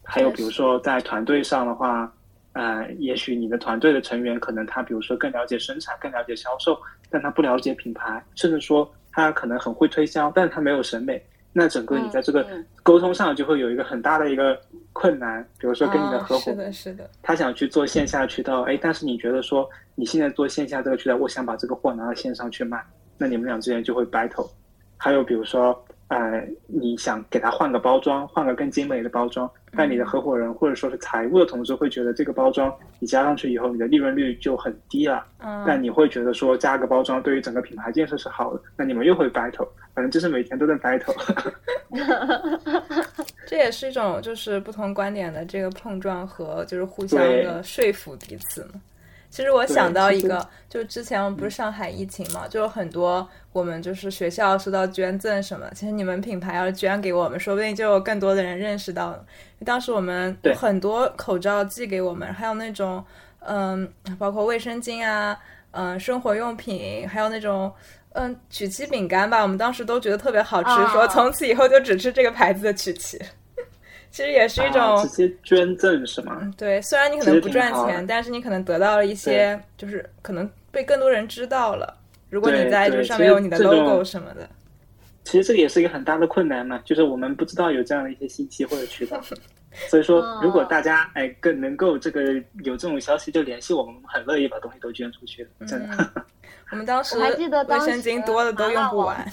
[0.04, 2.14] 还有比如说在团队上的话，
[2.58, 6.76] 呃，也许你的团队的成员可能他比如说更了解生产，更了解销售，
[7.08, 11.24] 但他不了解品牌，甚至说他可能很会推销，但他没有审美。
[11.54, 12.46] 那整个你在这个
[12.82, 14.60] 沟通上就会有一个很大的一个
[14.92, 22.84] 困难，比如说跟你的合伙是的，是的，他想去做线下渠道，哎，但是你觉得说你现在做线下这个渠道，我想把这个货拿到线上去卖，
[23.20, 24.50] 那你们俩之间就会 battle。
[24.98, 35.26] 还有比如说，呃，你想给他换个包装，换个更精美的包装，但你的合伙人或者说是财务的同事会觉得这个包装你加上去以后，你的利润率就很低了。
[35.40, 41.14] 嗯，但你会觉得说加个包装对于整个品牌建设是好的，那你们又会 battle，反正就是每天都在 battle。
[43.46, 48.80] 这也是一种就是不同观点的这个碰撞和就是互相的说服彼此嘛。
[49.38, 59.24] 其实我想到一个，就之前不是上海疫情嘛，就有很多我们就是学校收到捐赠什么，其实你们品牌要是捐给我们，说不定就有更多的人认识到了。
[59.64, 63.06] 当时我们很多口罩寄给我们，还有那种
[63.42, 65.38] 嗯，包括卫生巾啊，
[65.70, 67.72] 嗯，生活用品，还有那种。
[68.14, 73.22] 嗯，曲奇饼干吧，我们当时都觉得特别好吃，啊说从此以后就只吃这个牌子的曲奇。
[74.18, 76.52] 其实也是一种、啊直接捐赠是吗？
[76.58, 81.96] 对，虽然你可能不赚钱，但是你可能得到了一些，就是可能被更多人知道了。
[82.32, 84.50] 如果你在这对对上面有你的 logo 什么的，
[85.24, 89.22] 其实这个也是一个很大的困难嘛，就是我们不知道有这样的一些信息或者渠道，
[89.88, 95.96] 所以说哦如果大家哎更能够这个有这种消息就联系我们，我们很乐意把东西都捐出去的，真的。
[96.00, 96.24] 嗯，
[96.72, 99.32] 我们当时我还记得卫当时生巾多的都用不完。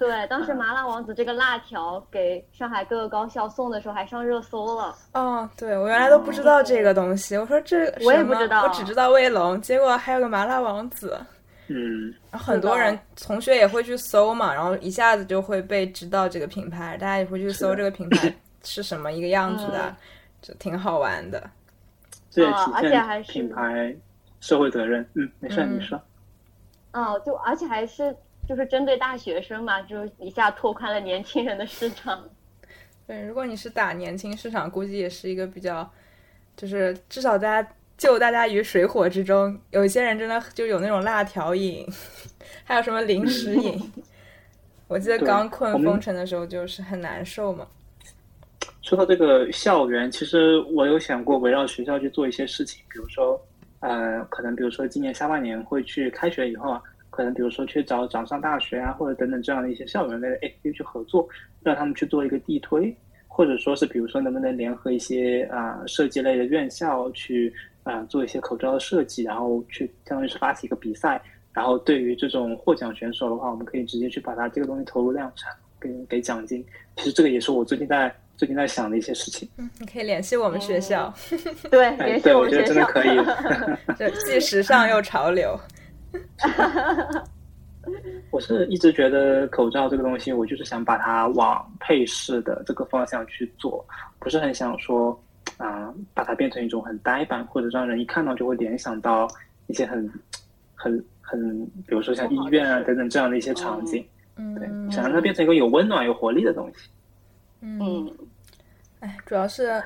[0.00, 4.96] 对，当时麻辣王子这个辣条给上海各个高校送的时候还上热搜了。
[5.12, 11.20] 哦，对我原来都不知道这个东西，我说这我也什么不知道我只知道卫龙，结果还有个麻辣王子。
[11.68, 18.34] 嗯，很多人同学也会去搜嘛，然后一下子就会被知道这个品牌，大家也会去搜这个品牌
[18.64, 19.96] 是什么一个样子的嗯，
[20.40, 21.42] 就挺好玩的。
[22.30, 23.94] 这也啊体而且还是现品牌
[24.40, 25.06] 社会责任。
[25.12, 26.00] 嗯，没事，嗯你说。
[26.94, 28.16] 哦，就而且还是
[28.50, 32.20] 就是针对大学生嘛，就一下拓宽了年轻人的市场。
[33.06, 35.88] 对，如果你是打年轻市场，估计也是一个比较，
[36.56, 39.56] 就是至少大家救大家于水火之中。
[39.70, 41.86] 有一些人真的就有那种辣条瘾，
[42.66, 43.80] 还有什么零食瘾。
[44.88, 47.64] 我记得刚困封城的时候，就是很难受嘛。
[48.82, 53.40] 说到这个校园，其实我有想过围绕学校去做一些事情，比如说，
[53.78, 61.28] 呃，可能比如说今年下半年会去开学以后啊，可能比如说去找掌上大学啊，或者等等这样的一些校园类的 APP 去合作，
[61.62, 62.96] 让他们去做一个地推，
[63.26, 71.20] 或者说是比如说能不能联合一些啊、设计类的院校去啊、做一些口罩的设计，然后去相当于是发起一个比赛，
[71.52, 76.64] 然后对于这种获奖选手的话，我们可以直接去把它这个东西投入量产，给给奖金。
[76.96, 79.48] 其实这个也是我最近在最近在想的一些事情。
[79.56, 81.12] 嗯，你可以联系我们学校，
[81.70, 82.64] 对，哎，联系对，我我觉得。
[82.64, 83.16] 真的可以。
[83.98, 85.58] 就既时尚又潮流。
[88.30, 93.84] 我是一直觉得口罩这个东西，我就是想把它往配饰的这个方向去做，
[94.18, 95.18] 不是很想说
[95.56, 99.28] 啊、把它变成一种很呆板，或者让人一看到就会联想到
[99.66, 100.10] 一些很
[100.74, 104.04] 很很，比如说像医院啊等等这样的一些场景。
[104.36, 104.90] 嗯对，嗯。
[104.90, 106.88] 想让它变成一个有温暖、有活力的东西。
[107.60, 108.12] 嗯，嗯，
[109.00, 109.82] 哎，主要是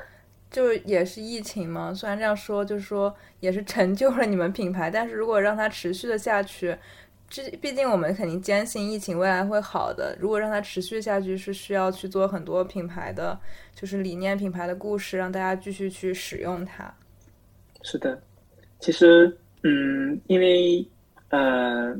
[0.55, 6.73] 就也是疫情嘛，虽然这样说，就是说也是成就了你们品牌，但是如果让它持续的下去，
[7.27, 10.15] 这毕竟我们肯定坚信疫情未来会好的。
[10.17, 13.37] 如果让它持续下去，是需要去做很多品牌的，
[13.75, 16.89] 就是理念、品牌的故事，让大家继续去使用它。
[17.81, 18.17] 是的，
[18.79, 20.87] 其实，嗯，因为
[21.31, 21.93] 呃，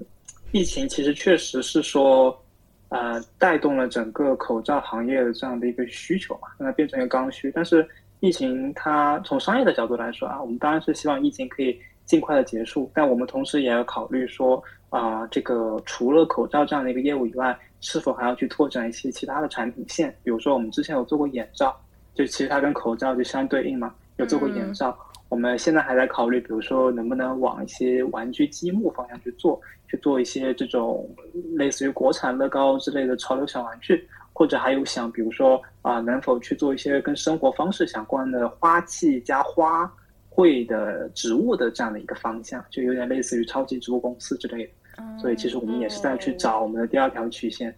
[0.53, 2.41] 疫情其实确实是说，
[2.87, 7.51] 呃，带动了整个口罩行业的这样的一个需求嘛，让它变成一个刚需。
[7.53, 7.85] 但是
[8.25, 20.09] 疫情它从商业的角度来说啊，我们当然是希望疫情可以尽快的结束，但我们同时也要考虑说，啊、这个除了口罩这样的一个业务以外，是否还要去拓展一些其他的产品线？
[20.23, 21.75] 比如说我们之前有做过眼罩，
[22.15, 24.97] 就其实它跟口罩就相对应嘛，有做过眼罩。
[25.29, 31.07] 我们现在还在考虑，比如说能不能往一些玩具积木方向去做，去做一些这种
[31.55, 39.89] 类似于国产乐高之类的潮流小玩具，或者还有想，比如说啊、能否去做一些跟生活方式相关的花器加花
[40.29, 44.71] 卉的植物的这样的一个方向，就有点类似于超级植物公司之类的。
[45.17, 47.73] 所以其实我们也是在去找我们的第二条曲线。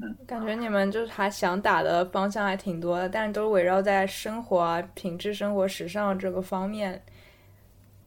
[0.00, 7.02] 嗯感觉你们就是还想打的方向还挺多的，但是都围绕在生活啊、品质生活、时尚这个方面，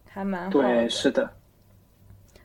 [0.07, 0.67] 还蛮好的。
[0.67, 1.29] 对，是的，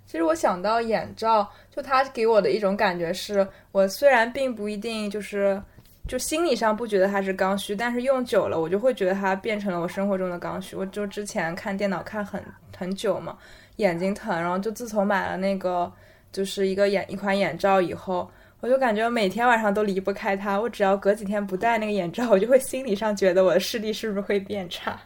[0.06, 5.60] 其实我想到眼罩，就它给我的一种感觉是，我虽然并不一定就是
[6.06, 10.76] 就心理上不觉得它是刚需，但是用久了，我就会觉得它变成了我生活中的刚需。
[10.76, 12.42] 我就之前看电脑看很
[12.78, 13.36] 很久嘛，
[13.76, 15.92] 眼睛疼，然后就自从买了那个
[16.30, 18.30] 就是一个眼一款眼罩以后。
[18.60, 24.98] 我就感觉每天晚上都离不开它，我只要隔几天不戴那个眼罩，我就会心理上觉得我的视力是不是会变差。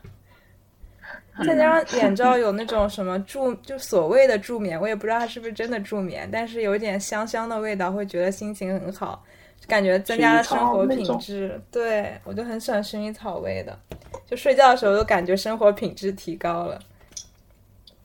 [1.46, 9.24] 再加上 眼罩有那种什么助，就所谓的助眠，我也不知道它是不是真的助眠，但是有一点香香的味道，会觉得心情很好，
[9.58, 11.60] 就感觉增加了生活品质。
[11.70, 13.78] 对我就很喜欢薰衣草味的，
[14.26, 16.78] 就睡觉的时候都感觉生活品质提高了。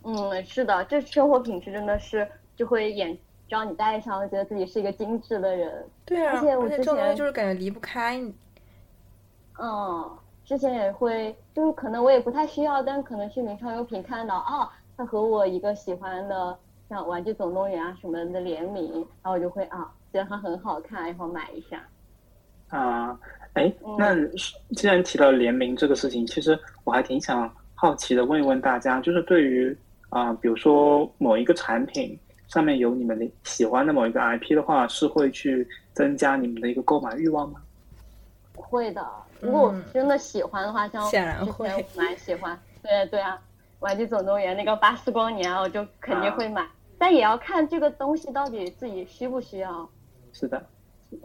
[0.04, 3.12] 嗯，是的，这生活品质真的是就会眼，
[3.50, 5.84] 只要你戴上，会觉得自己是一个精致的人。
[6.06, 8.22] 对啊，而且我之而且这种东西前就是感觉离不开。
[9.58, 21.84] 嗯，之前也会，就是可能我也不太需要，但可能去名创优品看到啊，它和我一个喜欢的像《玩具总动员》啊什么的联名，然后我就会啊，觉得它很好看，然后买一下。
[22.70, 23.20] 啊，
[23.54, 24.16] 哎，那
[24.76, 29.76] 既然提到联名这个事情，其实我还挺想好奇的问一问大家，就是对于
[30.10, 37.62] 啊，比如说某一个产品上面有你们的喜欢的某一个 IP 的话，是会去增加你们的一个购买欲望吗？
[38.56, 39.06] 会的，
[39.42, 42.58] 如果我真的喜欢的话，像显然会蛮喜欢。
[42.82, 43.40] 对对啊，
[43.80, 46.68] 玩具总动员那个巴斯光年，我就肯定会买，
[46.98, 49.90] 但也要看这个东西到底自己需不需要。
[50.34, 50.62] 是的。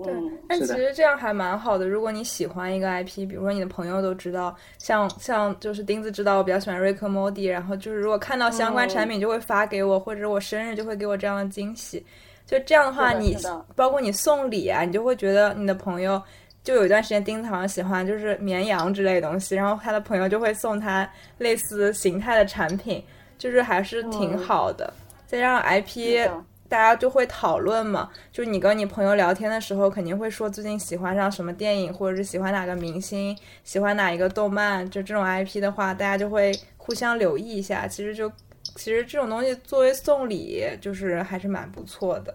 [0.05, 0.15] 对，
[0.49, 1.89] 但其实这样还蛮好的。
[1.89, 12.05] 如果你喜欢一个 IP，比如说你的朋友都知道，像像就是钉子知道我比较喜欢瑞克莫蒂，然后就是如果看到相关产品就会发给我，或者我生日就会给我这样的惊喜。
[12.47, 13.37] 就这样的话，你
[13.75, 16.23] 包括你送礼啊，你就会觉得你的朋友
[16.63, 23.03] 就有一段时间钉子好像喜欢就是绵羊之类的东西，然后他的朋友就会送他类似形态的产品，
[23.39, 24.93] 就是还是挺好的。
[25.27, 26.29] 再加上 IP。
[26.71, 37.89] 大家就会讨论嘛，就你跟你朋友聊天的时候，肯定会说最近喜欢上什么电影，或者是喜欢哪个明星，喜欢哪一个动漫，就这种 IP 的话，大家就会互相留意一下。
[37.89, 38.31] 其实就
[38.77, 42.33] 其实这种东西作为送礼，就是还是蛮不错的。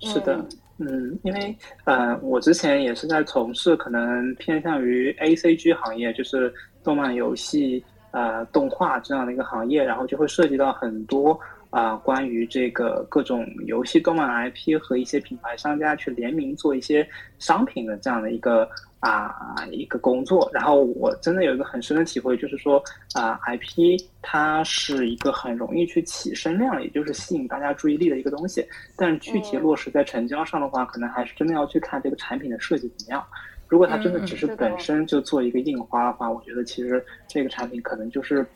[0.00, 6.52] 是的，嗯，嗯因为呃，我之前也是在从事可能偏向于 ACG 行业，就是
[6.84, 11.38] 动漫、游戏、呃动画这样的一个行业，然后就会涉及到很多。
[11.70, 17.06] 啊，关于这个各种游戏、动漫 IP 和一些品牌商家去联名做一些
[17.38, 18.66] 商品的这样的一个
[19.08, 22.82] 啊一个工作，然后我真的有一个很深的体会，就是说
[23.14, 28.66] 啊，IP 它是一个很容易去起声量，也就是吸引大家注意力的一个东西，
[28.96, 33.24] 但具体落实在成交上的话，可能还是真的要去看这个产品的设计怎么样。
[33.68, 34.78] 如果它真的只是本。
[34.78, 38.46] 身就做一个印花的话，我觉得其实这个产品可能就是。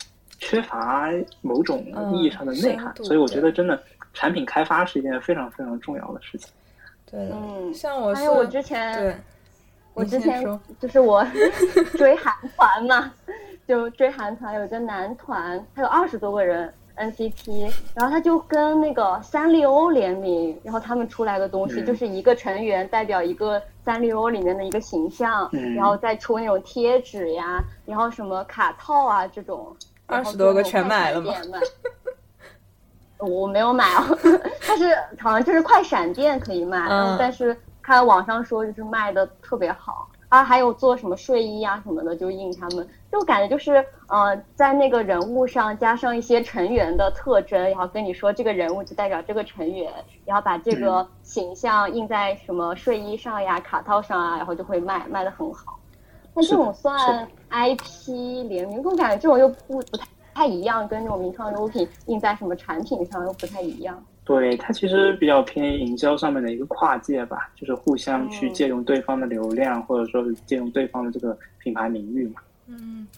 [0.42, 1.10] 缺乏
[1.42, 1.84] 某种
[2.14, 3.78] 意义上的内涵，所以我觉得真的
[4.14, 6.48] 产品开发是一件非常非常重要的事情。
[7.10, 9.14] 对，嗯，像我，还有我之前，对，
[9.94, 10.42] 我之前
[10.80, 11.24] 就是我
[11.98, 13.12] 追韩团嘛，
[13.66, 29.74] 就追韩团有一个男团，他有二十多个人 NCT，然后他就跟那个三丽鸥联名，然后他们出来的东西就是一个成员代表一个三丽鸥里面的一个形象，然后再出那种贴纸呀，然后什么卡套啊这种。
[30.06, 31.32] 二十多个全买了吗？
[33.18, 34.18] 我没有买哦，
[34.66, 36.86] 但是好像就是快闪店可以卖，
[37.18, 37.56] 但是
[37.90, 49.92] 看网上说就是卖的特别好啊，还有做什么睡衣啊什么的，就印他们，就感觉就是呃，在那个人物上加上一些成员的特征，然后跟你说这个人物就代表这个成员，
[50.24, 55.76] 然后把这个形象印在什么睡衣上呀、卡套上啊，然后就会卖卖的很好。
[56.32, 64.00] 那这种算 IP 联名，我感觉这种又不不太太一样，跟那种名创优品印在什么产品上又不太一样。
[64.30, 72.40] 对，它其实比较偏营销上面的一个跨界吧，就是互相去借用对方的流量，或者说借用对方的这个品牌名誉嘛。
[72.68, 73.08] 嗯。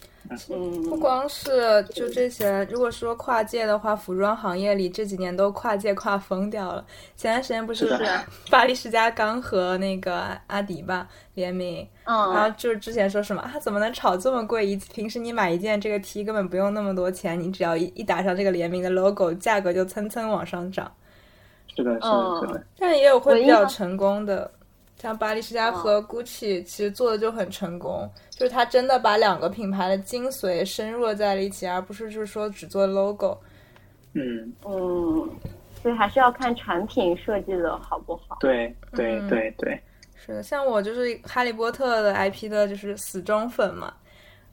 [0.88, 6.82] 不光是就这些，如果说跨界的话，服装行业里这几年都跨界跨疯掉了。
[7.16, 7.94] 前段时间不是
[8.48, 14.64] 巴黎世家刚和那个阿迪吧联名，然后就是之前说什么啊，怎么能炒这么贵？
[14.66, 20.90] 一平时你买一件这个 T 根本不用那么多钱，你只要一一打上这个联名的 logo，价格就蹭蹭往上涨。
[21.76, 22.64] 是的，是的，是的。
[22.78, 24.50] 但也有会比较成功的。
[24.98, 33.36] 像巴黎世家和 Gucci 其实做的就很成功，就是他真的把两个品牌的精髓深入在了一起，而不是就是说只做 logo。
[34.12, 35.28] 嗯嗯，
[35.82, 38.36] 所以还是要看产品设计的好不好。
[38.38, 39.82] 对对对对，
[40.14, 40.42] 是的。
[40.42, 43.92] 像我就是哈利波特的 IP 的就是死忠粉嘛，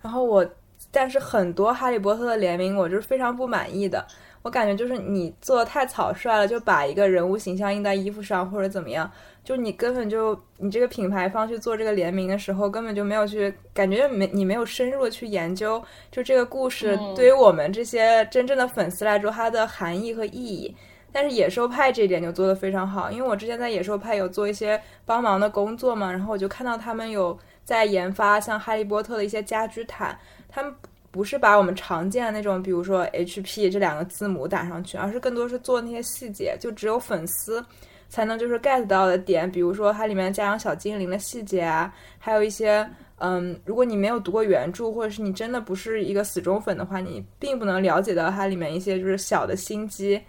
[0.02, 0.44] 然后我
[0.90, 4.04] 但是很多哈利波特的联名我就是非常不满意的，
[4.42, 9.10] 我感觉就是你做的太草率了，就把一个人物形象印在衣服上或者怎么样。
[9.44, 20.76] 就你根本就你这个品牌方去做这个联名的时候，根本就没有去感觉没你没有深入的去研究，就这个故事对于我们这些真正的粉丝来说，它的含义和意义。
[21.12, 30.16] 但是野兽派这一点就做得非常好，因为我之前在野兽派有做一些帮忙的工作嘛，然后我就看到他们有在研发像哈利波特的一些家居毯，
[30.48, 30.72] 他们
[31.12, 37.64] 不是把我们常见的那种，比如说 HP 这两个字母打上去，而是更多是做那些细节，就只有粉丝。
[38.12, 42.84] 才能就是 get 到的点，比如说它里面加养小精灵的细节啊，还有一些，
[43.20, 50.20] 嗯，如果你没有读过原著，或者是你真的不是一个死忠粉的话，你并不能了解到它里面一些就是小的心机，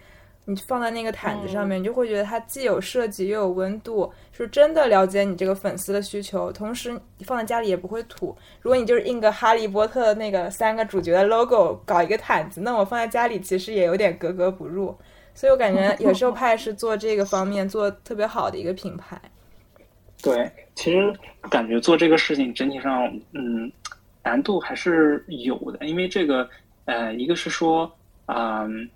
[0.45, 6.51] 你放在那个毯子上面，你就会觉得它既有设计又有温度，是真的了解你这个粉丝的需求。
[6.51, 8.35] 同时，你放在家里也不会土。
[8.61, 14.95] 如果你就是印个哈利波特的那个三个主角的 logo，搞一个毯子，那我放在家里其实也有点格格不入。
[15.33, 19.19] 所以我感觉野兽派是做这个方面做特别好的一个品牌。
[20.21, 21.13] 对，其实
[21.49, 23.71] 感觉做这个事情整体上，嗯，
[24.23, 26.47] 难度还是有的，因为这个，
[26.85, 27.91] 呃，一个是说，
[28.25, 28.87] 嗯，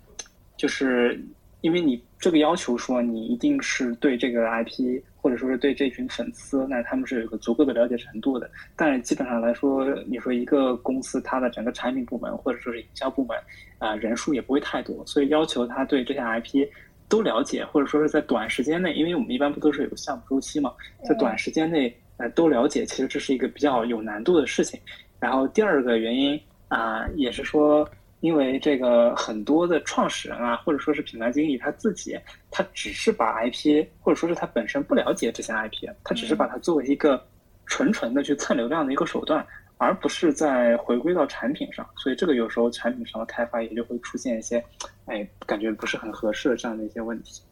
[0.56, 1.20] 就是
[1.66, 8.48] 因为你这个要求说你一定是对这个 IP 或者说是对这群粉丝，那他们是有个足够的了解程度的。
[8.76, 13.36] 但是基本上来说，你说一个公司它的整个产品部门或者说是营销部门
[13.78, 16.68] 啊，人数也不会太多，所以要求他对这些 IP。
[17.08, 20.72] 都了解，或者说是在短时间内，因为我们一般不都是有个项目周期嘛，
[21.04, 24.80] 在短时间内呃都了解，其实这是一个比较有难度的事情。
[25.20, 26.36] 然后第二个原因
[26.66, 27.88] 啊，也是说，
[28.26, 32.18] 因为这个很多的创始人啊，或者说是品牌经理他自己，
[32.50, 37.24] 他只是把 IP，或者说是他本身不了解这些 IP，他只是把它作为一个
[37.66, 39.46] 纯纯的去蹭流量的一个手段。
[39.78, 44.64] 而不是在回归到产品上，所以这个有时候产品上的开发也就会出现一些，
[45.04, 47.42] 哎，感觉不是很合适的这样的一些问题。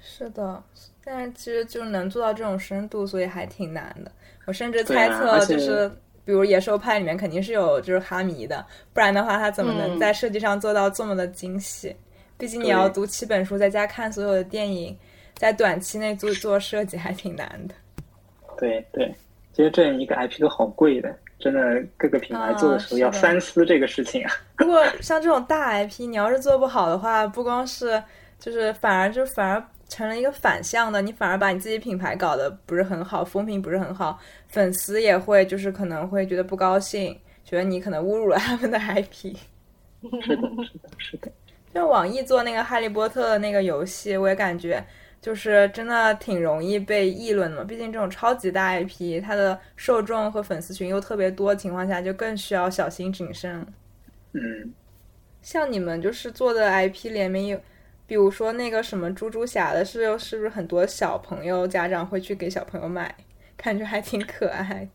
[0.00, 0.62] 是的，
[1.04, 4.12] 但是其实就能做到这种深度，所以还挺难的。
[4.46, 5.90] 我甚至猜测，就是
[6.24, 11.94] 比如野兽派里面肯定是有就是哈迷的，不然的话他怎么能在设计上做到这么的精细？
[12.36, 14.96] 毕竟你要读七本书，在家看所有的电影，
[15.34, 17.74] 在短期内做做设计还挺难的。
[18.58, 19.14] 对对，
[19.52, 21.14] 其实这样一个 IP 都好贵的。
[21.38, 24.32] 真的，各个品牌做的时候要三思这个事情啊。
[24.56, 28.02] 如果像这种大 IP，你要是做不好的话，不光是
[28.38, 34.18] 就是反而就反而成了一个反向的，你反而把你自己品牌搞得不是很好，风评不是很好，
[34.48, 39.36] 粉丝也会就是可能会觉得不高兴，觉得你可能侮辱了他们的 IP。
[40.22, 41.32] 是的，是的，是的。
[41.74, 44.84] 就网易做那个《哈利波特》的那个游戏，我也感觉。
[45.20, 53.66] 就是真的挺容易被议论的，毕竟这种超级大 IP，它的受众和粉丝群又特别多的情况下，就更需要小心谨慎。
[54.34, 54.74] 嗯，
[55.40, 57.58] 像你们就是做的 IP 联名，有
[58.06, 63.14] 比如说那个什么猪猪侠的，是是不是很多小朋友家长会去给小朋友买，
[63.56, 64.88] 感觉还挺可爱。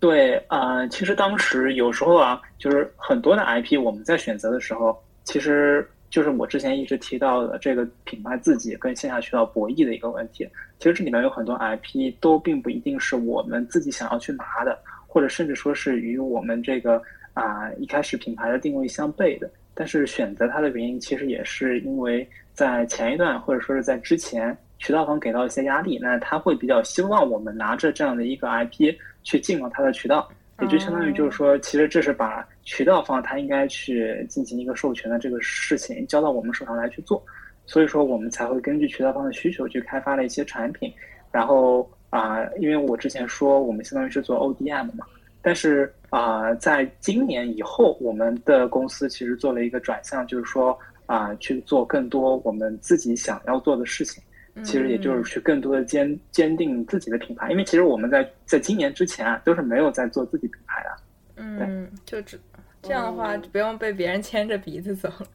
[0.00, 5.88] 对啊，其实当时有时候啊，就是很多的 IP，我们在选择的时候，其实。
[6.12, 10.46] 就是我之前一直提到的这个品牌自己跟线下渠道博弈的一个问题。
[10.78, 19.50] 其实这里面有很多 IP 都并不一定是我们自己想要去拿的，或者甚至说是与我们这个啊一开始品牌的定位相悖的。
[19.74, 30.28] 但是选择它的原因，其实也是因为在前一段或者说是在之前，渠道方给到一些压力，那他会比较希望我们拿着这样的一个 IP 去进入他的渠道。
[30.60, 37.20] 也就相当于就是说，其实这是把渠道方他应该去进行一个授权的这个事情交到我们手上来去做，
[37.66, 40.92] 所以说我们才会根据渠道方的需求去开发了一些产品。
[41.32, 45.04] 然后啊，因为我之前说我们相当于是做 ODM 嘛，
[45.42, 54.22] 但是啊，在今年以后，我们的公司其实做了一个转向，就是说啊，去做更多我们自己想要做的事情。
[54.62, 60.90] 其实也就是去更多的坚坚定自己的品牌，因为其实我们在在今年之前啊，都是没有在做自己品牌的。
[61.36, 62.38] 嗯，就只
[62.82, 65.26] 这样的话，就不用被别人牵着鼻子走了。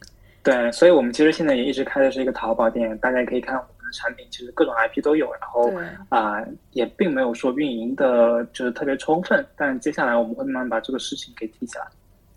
[0.44, 5.74] 对，所以我们其实现在也一直开的是一个淘宝店，大家也可以看的产品，其实各种 IP 都有，然后
[6.10, 11.88] 啊，也并没有说运营的就是特别充分，但接下来我们会慢慢把这个事情给提起来。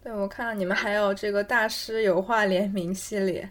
[0.03, 3.47] 对，我看到你们还有这个大师油画联名系列。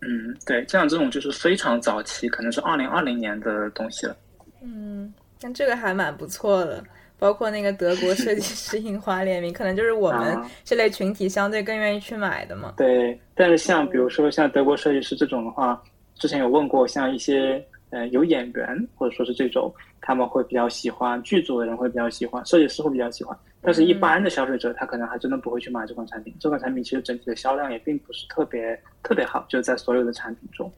[0.00, 4.16] 嗯，对，像这种就是非常早期，可能是二零二零年的东西了。
[4.62, 6.82] 嗯，但这个还蛮不错的，
[7.18, 12.74] 包括那个德国设计 师印花联名，可能就是我们这类群体相对更愿意去买的嘛。
[12.76, 15.82] 对，但是像比如说像德国设计师这种的话，
[16.18, 23.36] 之前有问过，像一些呃有演员或者说是这种，他们会比较喜欢，剧组的人会比较喜欢，设计师会比较喜欢。
[23.60, 26.32] 但是，一般的消费者他可能还真的不会去买这款产品。
[26.38, 30.70] 这款产品其实整体的销量也并不是特别特别好，就在所有的产品中。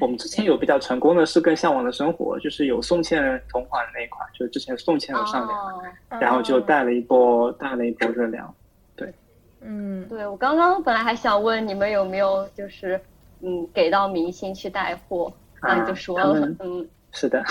[0.00, 8.52] 我们之前有比较成功的是跟《向往的生活》，就是有宋茜同款的那一款，就是之前宋茜有上脸，然后就带了一波带了一波热量。
[8.96, 9.14] 对，
[9.60, 13.00] 嗯，对我刚刚本来还想问你们有没有就是
[13.40, 15.32] 嗯给到明星去带货，
[15.62, 16.88] 那你就说了，嗯。
[17.12, 17.42] 是的，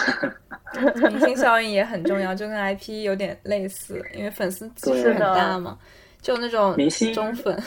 [1.09, 5.75] 明星效应也很重要，就跟 IP 有点类似，因为粉丝基数很大嘛，
[6.21, 7.57] 就那种明星忠粉。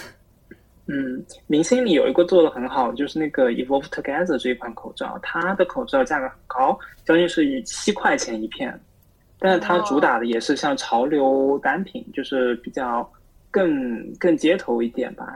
[0.86, 8.80] 嗯，明星里有一个做的很好，就是那个 Evolve Together 这一款口罩，它的口罩价格很高，将近是以七块钱一片，
[9.40, 13.10] 但是它主打的也是像潮流单品，就是比较
[13.50, 15.26] 更更街头一点吧。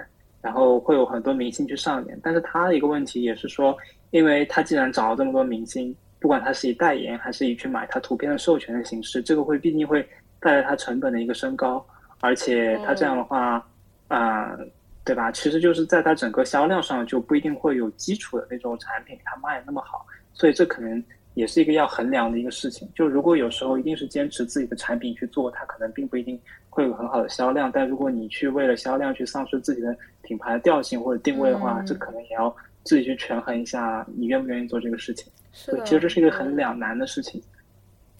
[0.42, 2.20] 然后会有很多明星去上演。
[2.22, 3.74] 但是他的一个问题也是说，
[4.10, 10.06] 因为他既然找了这么多明星，不管他是以代言还是以去买他图片的授权的形式，这个会毕竟会
[10.38, 11.82] 带来他成本的一个升高，
[12.20, 13.64] 而且他这样的话，
[14.08, 14.56] 啊、
[15.04, 15.32] 对吧？
[15.32, 21.02] 其实就是在它整个销量上就不一定会有基础的那种产品它卖的那么好，所以这可能
[21.34, 22.88] 也是一个要衡量的一个事情。
[22.94, 26.38] 就如果有时候一定是坚持自己的产品去做，它可能并不一定
[26.72, 27.70] 会有很好的销量。
[27.70, 35.30] 但如果你去为了销量去丧失自己的品牌的调性或者定位的话，嗯这可能也要自己去权衡一下，你愿不愿意做这个事情。
[35.66, 37.42] 对，是的，其实这是一个很两难的事情，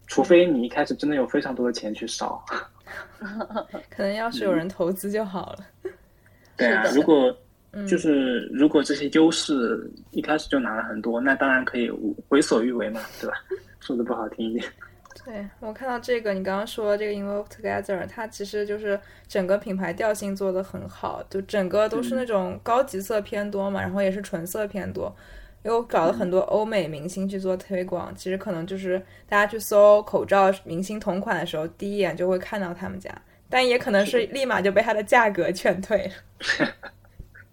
[0.07, 2.45] 除非你一开始真的有非常多的钱去烧。
[3.89, 5.93] 可能要是有人投资就好了。
[6.59, 7.35] 对啊如果
[7.75, 11.91] 嗯，就是如果这些优势一开始就拿了很多，那当然可以
[12.29, 13.35] 为所欲为嘛，对吧？
[13.81, 14.71] 说的不好听一点。
[15.25, 18.99] 对我看到这个，你刚刚说这个 Invoke Together，它其实就是
[19.29, 25.15] 整个品牌调性做得很好，就整个都是那种高级色偏多嘛，然后也是纯色偏多。
[25.63, 33.09] 又找了很多欧美明星去做推广，其实可能就是大家去搜口罩明星同款的时候，第一眼就会看到他们家，
[33.49, 36.11] 但也可能是立马就被它的价格劝退
[36.59, 36.67] 了。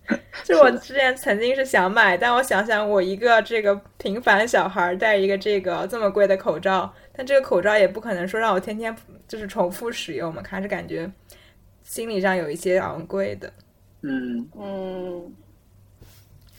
[0.44, 8.96] 就我之前曾经是想买，但我想想，我一个这个平凡小孩戴一个这个这么贵的口罩，但这个口罩也不可能说让我天天
[9.28, 11.12] 就是重复使用嘛，还是感觉
[11.84, 13.52] 心理上有一些昂贵的。
[14.04, 15.30] 嗯，嗯，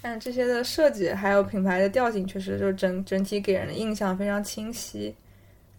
[0.02, 5.16] 但这些的设计还有品牌的调性，确实就是整整体给人的印象非常清晰。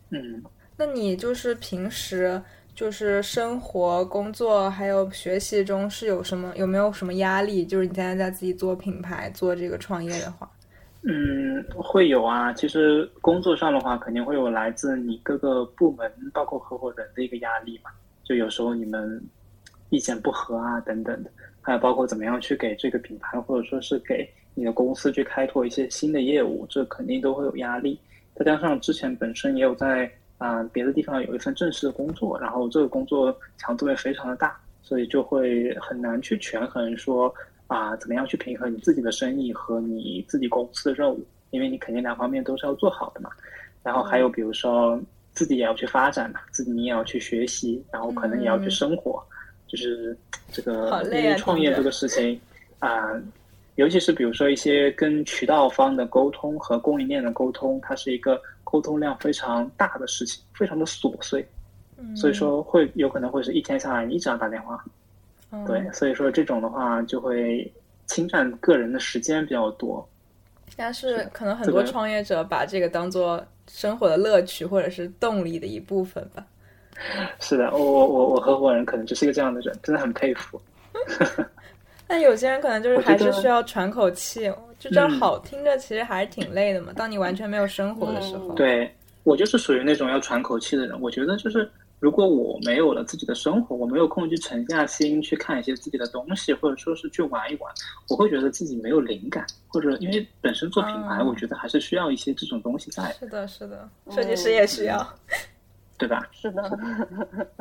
[0.10, 0.44] 嗯，
[0.76, 2.42] 那你就是平时
[2.74, 7.64] 就是生活、工作还有学习中是有什么有没有什么压力？
[7.64, 10.52] 就是你现在在自己做品牌、做这个创业的话，
[11.04, 12.54] 嗯，会有啊。
[12.54, 17.90] 其实工作上的话，肯定会有来自你各个部门，包括合伙人的一个压力嘛。
[18.24, 19.22] 就有时候你们
[19.90, 21.32] 意见不合啊，等等的，
[21.62, 28.00] 还有包括怎么样去给这个品牌，或者说是给你的公司去开拓一些新的业务，这肯定都会有压力。
[28.36, 37.32] 再加上之前本身也有在啊、别的地方有一份正式的工作，然后这个工作强度也非常的大，所以就会很难去权衡说
[37.72, 43.30] 啊，怎么样去平衡你自己的生意和你自己公司的任务，因为你肯定两方面都是要做好的嘛。
[43.82, 45.02] 然后还有比如说
[45.32, 49.24] 自己也要去发展嘛，自己你也要去学习，然后可能也要去生活，
[49.68, 50.18] 就是
[50.52, 52.38] 这个因为创业这个事情
[52.80, 53.14] 啊、
[53.76, 61.48] 尤其是比如说一些跟渠道方的沟通和供应链的沟通，它是一个沟通量非常大的事情，非常的琐碎，
[61.98, 64.84] 嗯所以说会有可能会是一天下来你一直要打电话，
[65.52, 67.72] 嗯对，所以说这种的话就会
[68.06, 70.08] 侵占个人的时间比较多。
[70.78, 76.46] 但是可能很多创业者把这个当做生活的乐趣或者是动力的一部分吧。
[77.40, 80.62] 是的，我我我我合伙人可能就是一个这样的人，真的很佩服。
[82.08, 86.92] 但有些人可能就是还是需要喘口气，就这样嗯好听着，其实还是挺累的嘛。
[86.96, 88.94] 当你完全没有生活的时候，嗯对
[89.24, 91.00] 我就是属于那种要喘口气的人。
[91.02, 91.70] 我觉得就是，
[92.02, 97.72] 如果我没有了自己的生活，我没有空去沉下心去看一些自己的东西，或者说是去玩一玩，
[98.10, 105.08] 我会觉得自己没有灵感，或者因为本身做品牌，嗯我觉得还是需要一些这种东西在的，是的，是的，设计师也需要。
[105.98, 106.28] 对吧？
[106.32, 106.80] 是的。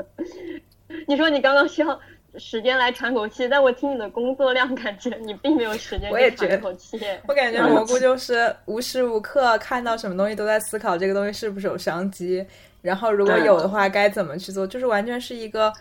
[1.06, 2.00] 你说你刚刚需要
[2.36, 6.98] 时间来喘口气，但我听你的工作量，感觉你并没有时间去我也觉得喘口气。
[7.28, 12.42] 我感觉蘑菇就是无时无刻看到什么东西都在思考这个东西是不是有商机，
[12.82, 15.72] 然后如果有的话该怎么去做，就是完全是一个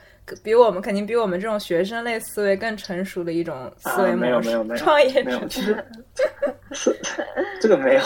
[0.44, 4.50] 比我们肯定比我们这种学生类思维更成熟的一种思维啊，没有模式。
[4.50, 5.86] 没有没有，创业没有，者其实
[6.72, 6.96] 是
[7.62, 8.02] 这个没有，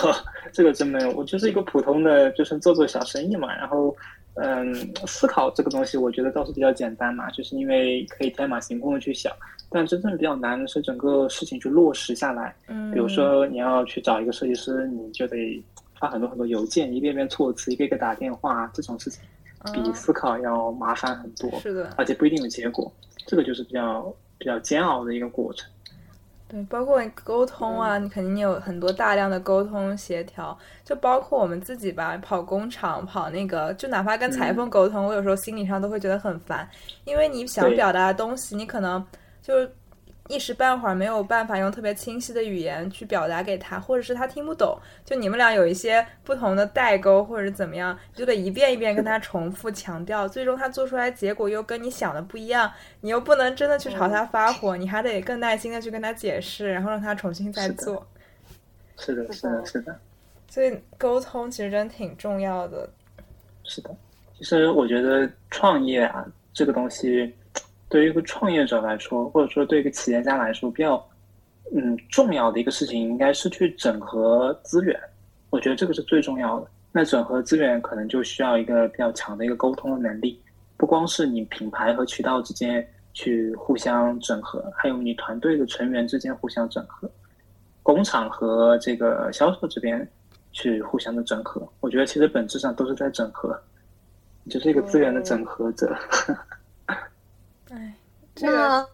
[0.52, 1.12] 这个真没有。
[1.12, 3.54] 我就是一个普通的，就是做做小生意嘛。
[3.56, 3.96] 然后，
[4.36, 4.74] 嗯，
[5.06, 9.32] 思考这个东西，我觉得倒是比较简单嘛，就是因为可以天马行空的去想。
[9.70, 12.56] 但真正比较难的是整个事情去落实下来。
[12.68, 15.64] 嗯，比如说你要去找一个设计师，你就得
[16.04, 19.24] 发很多很多邮件，一遍遍措辞，一个一个打电话，这种事情
[19.72, 22.92] 比嗯思考要麻烦很多，是的，而且不一定有结果。
[23.26, 25.66] 这个就是比较比较煎熬的一个过程。
[26.50, 36.70] 对，包括你沟通啊，你肯定有很多大量的沟通协调，就包括我们自己吧，跑工厂，跑那个，就哪怕跟裁缝沟通，我有时候心理上都会觉得很烦，
[37.06, 39.02] 因为你想表达的东西，你可能
[39.42, 39.54] 就
[40.30, 52.72] 一时半会儿没有办法用特别清晰的语言去表达给他，或者是他听不懂，就你们俩有一些不同的代沟，或者怎么样，你就得一遍一遍跟他重复强调，最终他做出来结果又跟你想的不一样，
[53.02, 58.06] 你又不能真的去朝他发火，你还得更耐心的去跟他解释，然后让他重新再做。
[58.98, 60.00] 是的，是的，是的。
[60.48, 62.90] 所以沟通其实真挺重要的。
[63.66, 63.90] 是的，
[64.38, 67.34] 其实我觉得创业啊，这个东西
[67.94, 71.08] 对于一个创业者来说，或者说对一个企业家来说，比较
[71.76, 75.00] 嗯重要的一个事情，应该是去整合资源。
[75.52, 76.68] 我觉得这个是最重要的。
[76.92, 80.42] 那整合资源可能就需要一个比较强的一个沟通的能力，
[80.76, 82.84] 不光是你品牌和渠道之间
[83.14, 87.08] 去互相整合，还有你团队的成员之间互相整合，
[87.84, 90.08] 工厂和这个销售这边
[90.52, 91.62] 去互相的整合。
[91.80, 93.56] 我觉得其实本质上都是在整合，
[94.50, 95.96] 就是一个资源的整合者。
[97.74, 97.96] 哎，
[98.40, 98.86] 那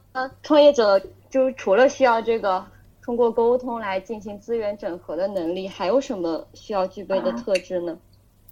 [0.41, 2.65] 创业者就除了需要这个
[3.03, 7.97] 通过沟通来进行资源整合的能力，还有什么需要具备的特质呢？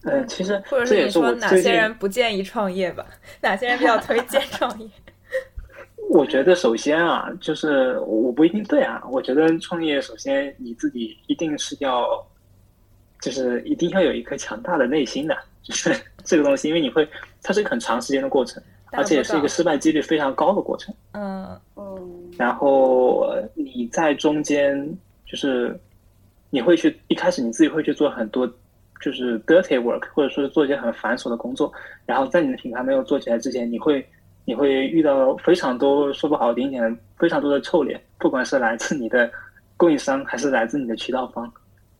[0.03, 3.05] 呃，其实或者是你说哪些人不建议创业吧？
[3.41, 4.89] 哪些人比较推荐创业？
[6.09, 9.01] 我觉得首先啊，就是我不一定对啊。
[9.09, 12.05] 我觉得创业首先你自己一定是要，
[13.21, 17.07] 就是一定要有一颗强大的内心的，就是这个东西，因为你会，
[17.41, 18.61] 它是一个很长时间的过程。
[18.97, 20.93] 而且也是一个失败几率非常高的过程。
[21.13, 22.31] 嗯嗯。
[22.37, 24.75] 然后你在中间，
[25.25, 25.79] 就是
[26.49, 28.47] 你会去一开始你自己会去做很多
[28.99, 31.71] 就是 dirty work，或者说是做一些很繁琐的工作。
[32.05, 34.05] 然后在你的品牌没有做起来之前，你会
[34.45, 39.29] 你会遇到非常多说不好听点，非常多的臭脸，不管是来自你的
[39.75, 41.51] 供应商还是来自你的渠道方。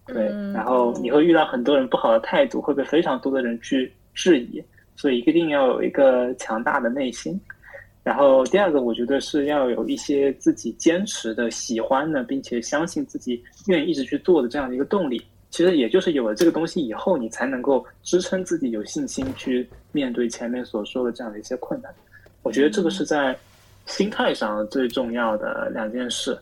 [0.06, 0.26] 对。
[0.54, 4.64] 然后你会遇到很多人不好的态度，会被非常多的人去质疑。
[4.98, 7.40] 所以一定要有一个强大的内心，
[8.04, 15.22] 然后第二个，我觉得是要有一些自己坚持的、喜欢的，并且相信自己愿意一直去做的这样的一个动力。
[15.52, 21.94] 其实也就是有了这个东西以后，你才能够支撑自己有信心去面对前面所说的这样的一些困难。
[22.42, 23.38] 我觉得这个是在
[23.86, 26.36] 心态上最重要的两件事。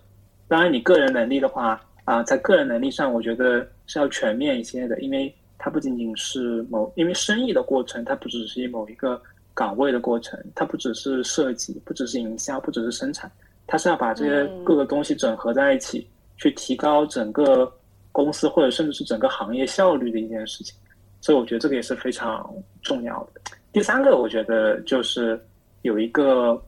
[0.48, 5.34] 当然，你个人能力的话啊，在个人能力上，我觉得是要全面一些的，因为。
[5.66, 9.20] 它不仅仅是某，因为生意的过程，它不只是某一个
[9.52, 13.32] 岗位的过程，它不只是设计，不只是营销，不只是生产，
[13.66, 16.08] 它是要把这些各个东西整合在一起，
[16.38, 17.74] 去提高整个
[18.12, 20.76] 公司或者甚至是整个行业效率的一件事情。
[21.20, 22.48] 所以我觉得这个也是非常
[22.84, 23.42] 重要的。
[23.74, 25.44] 第三个，我觉得就是
[25.82, 26.62] 有一个，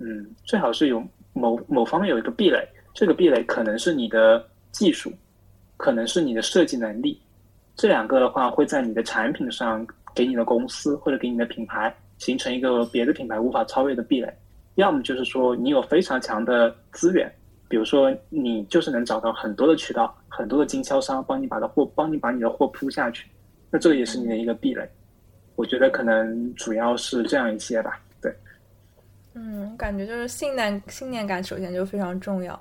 [0.00, 1.00] 嗯，最好是有
[1.34, 5.12] 某某方面有一个壁垒，这个壁垒可能是你的技术，
[5.76, 7.20] 可能是你的设计能力。
[7.76, 14.32] 这两个的话，会在你的产品上给你的公司或者给你的品牌形成一个别的品牌无法超越的壁垒。
[14.76, 17.32] 要么就是说你有非常强的资源，
[17.68, 23.28] 比如说你就是能找到很多的渠道、很多的经销商帮你把的货帮你把你的货铺下去，
[23.70, 24.88] 那这个也是你的一个壁垒。
[25.56, 28.00] 我觉得可能主要是这样一些吧。
[28.20, 28.34] 对，
[29.34, 32.60] 嗯，感觉就是信念信念感首先就非常重要。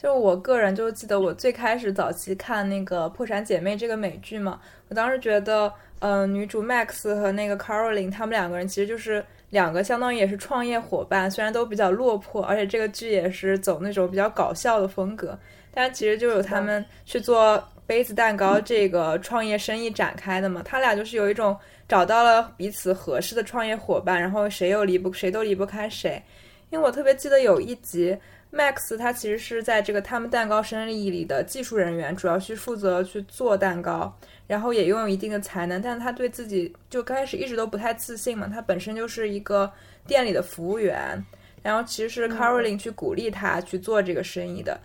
[0.00, 15.38] 就我个人就记得我最开始早期看那个《破产姐妹》这个美剧嘛，我当时觉得，嗯，女主 Max 和那个 Caroline 他们两个人其实就是两个相当于也是创业伙伴，虽然都比较落魄，而且这个剧也是走那种比较搞笑的风格，
[15.70, 21.54] 但其实就有他们去做杯子蛋糕这个创业生意展开的嘛，他俩就是有一种
[21.86, 26.22] 找到了彼此合适的创业伙伴，然后谁又离不谁都离不开谁，
[26.70, 28.16] 因为我特别记得有一集。
[28.52, 34.12] Max 他其实是在这个他们蛋糕生意里的技术人员，主要去负责去做蛋糕，
[34.48, 38.48] 然后也拥有一定的才能，但是他对自己就刚开始一直都不太自信嘛。
[38.52, 39.70] 他本身就是一个
[40.04, 41.24] 店里的服务员，
[41.62, 44.80] 然后其实是 Caroline 去鼓励他去做这个生意的。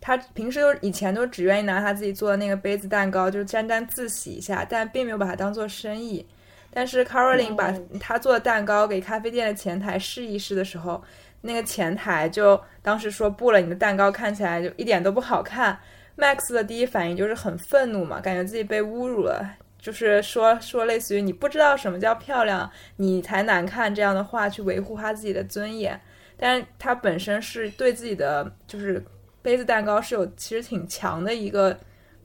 [0.00, 6.24] 他平时都以前都只愿意拿他自己做的那个杯子蛋糕，就是沾沾自喜一下，但并没有把它当做生意。
[6.70, 11.04] 但是 Caroline 把他做的蛋糕给咖啡店的前台试一试的时候。
[11.40, 15.78] 那个前台就当时说不了，你的蛋糕看起来就一点都不好看。
[16.16, 26.00] Max 的第一反应就是很愤怒嘛，感觉自己被侮辱了，就是说说类似于你不知道什么叫漂亮，你才难看这样的话去维护他自己的尊严。
[26.36, 29.00] 但是他本身是对自己的就是
[29.40, 31.72] 杯子蛋糕是有其实挺强的一个，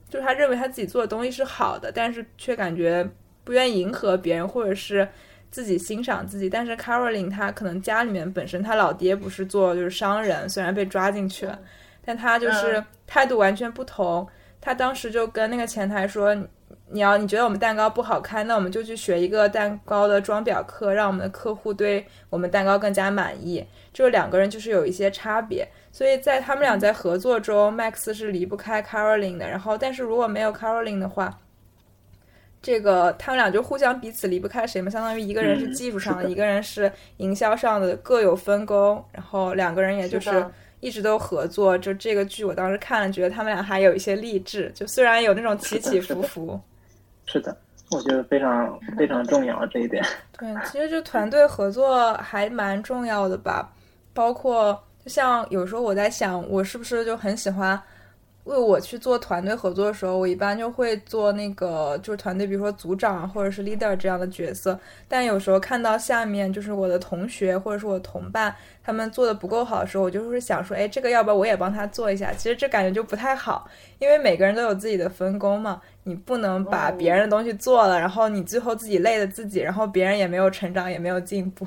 [0.08, 3.08] 就是他认为他自己做的东西是好的，但是却感觉
[3.44, 5.08] 不愿意迎合别人，或者是。
[5.54, 11.56] 自己欣赏自己，但是 Caroline 她可能家里面本身她老爹不是做就是商人，虽然被抓进去了，
[12.04, 14.26] 但他就是态度完全不同。
[14.60, 16.34] 他当时就跟那个前台说
[16.90, 29.48] ：“你要你觉得我们蛋糕不好看，那我们就去学一个蛋糕的装裱课，让我们的客户对我们蛋糕更加满意。”就两个人就是有一些差别，所以在他们俩在合作中，Max 是离不开 Caroline 的。
[29.48, 31.38] 然后，但是如果没有 Caroline 的话，
[32.64, 39.04] 这个他们俩就互相彼此离不开谁嘛，相当于一个人是技术上的，一个人是营销上的，各有分工。
[39.12, 40.42] 然后两个人也就是
[40.80, 41.76] 一直都合作。
[41.76, 46.58] 就这个剧，我当时看了，觉得他们俩还有一些励志，就虽然有那种起起伏伏。
[47.26, 47.54] 是的，
[47.90, 50.02] 我觉得非常非常重要这一点。
[50.38, 53.70] 对，其实就团队合作还蛮重要的吧，
[54.14, 54.72] 包括
[55.04, 57.78] 就像有时候我在想，我是不是就很喜欢。
[58.44, 64.78] 为我去做团队合作的时候，我一般就会做那个就是团队，比如说组长或者是 leader 这样的角色。
[65.08, 72.32] 但有时候看到下面就是我的同学或者是我同伴他们做的不够好的时候，我就会想说，哎，这个要不要我也帮他做一下？
[72.34, 73.66] 其实这感觉就不太好，
[73.98, 81.66] 因为每个人都有自己的分工嘛，你不能把别人的东西做了，然后你最后自己累的自己，然后别人也没有成长，也没有进步。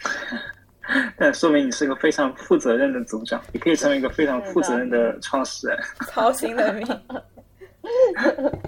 [1.16, 5.78] 但说明你是个非常负责任的组长，你可以成为一个非常负责任的创始人。
[6.08, 6.86] 操心的命。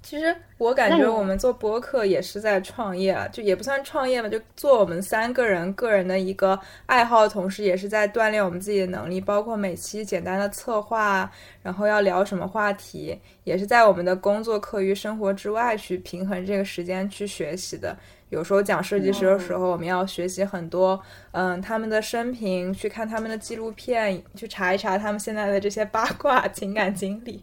[0.00, 11.30] 其实我感觉我们做播客也是在创业啊，就也不算创业吧，就做我们三个人个人的一个爱好同时，也是在锻炼我们自己的能力，包括每期简单的策划，
[11.62, 17.94] 然后要聊什么话题，也是在我们的工作课余生活之外去平衡这个时间去学习的。
[18.30, 21.00] 有时候讲设计师的时候，我们要学习很多，
[21.32, 27.42] 嗯，他们的生平，去看他们的纪录片，去查一查他们现在的这些八卦情感经历，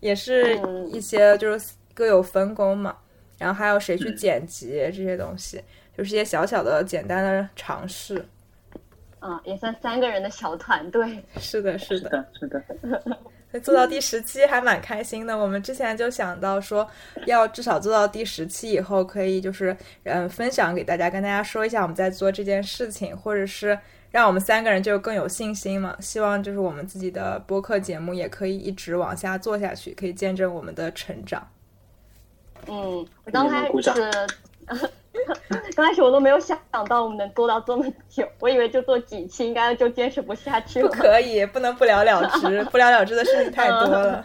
[0.00, 0.58] 也是
[0.92, 2.96] 一些就是各有分工嘛。
[3.36, 5.60] 然后还有谁去剪辑这些东西，
[5.96, 8.24] 就是一些小小的简单的尝试。
[9.20, 11.22] 嗯，也算三个人的小团队。
[11.38, 12.62] 是的，是的，是的。
[13.60, 15.36] 做到第十期还蛮开心的。
[15.36, 16.88] 我们之前就想到说，
[17.26, 23.78] 要至少做到第十期以后，可以就是嗯分享给大家，跟大家说一下我们在做这件事情，或者是
[24.10, 25.96] 让我们三个人就更有信心嘛。
[26.00, 31.46] 希望就是我们自己的播客节目也可以一直往下做下去，可以见证我们的成长。
[32.66, 34.92] 嗯，我刚开始。
[35.76, 36.58] 刚开始我都没有想
[36.88, 40.88] 到我们能做到这么久，我以为就做几期应该就坚持不下去了。
[40.88, 44.24] 不可以，不能不了了之， 不了了之的事情太多了。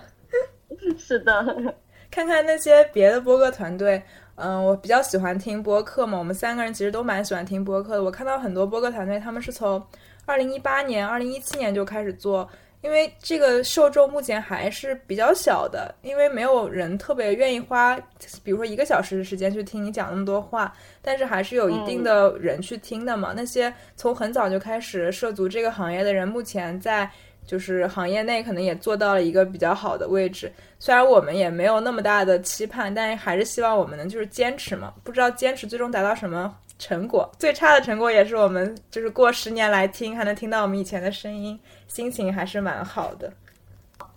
[0.97, 1.45] 是的，
[2.11, 4.01] 看看那些别的播客团队，
[4.35, 8.03] 嗯，我比较喜欢听播客嘛，我们三个人其实都蛮喜欢听播客的。
[8.03, 9.81] 我看到很多播客团队，他们是从
[10.25, 12.47] 二零一八年、二零一七年就开始做。
[12.81, 17.99] 因为这个受众目前还是比较小的，因为没有人特别愿意花，
[18.43, 23.33] 比如说一个小时的时间去听你讲那么多话，但是还是有一定的人去听的嘛。
[23.35, 27.09] 那些从很早就开始涉足这个行业的人，目前在
[27.49, 30.53] 就是行业内可能也做到了一个比较好的位置。
[30.77, 34.93] 虽然我们也没有那么大的期盼，但是还是希望我们能就是坚持嘛。
[35.03, 41.59] 不知道坚持最终达到什么成果，最差的成果也是我们就是过十年来听还能听到我们以前的声音。
[41.87, 43.33] 心情还是蛮好的，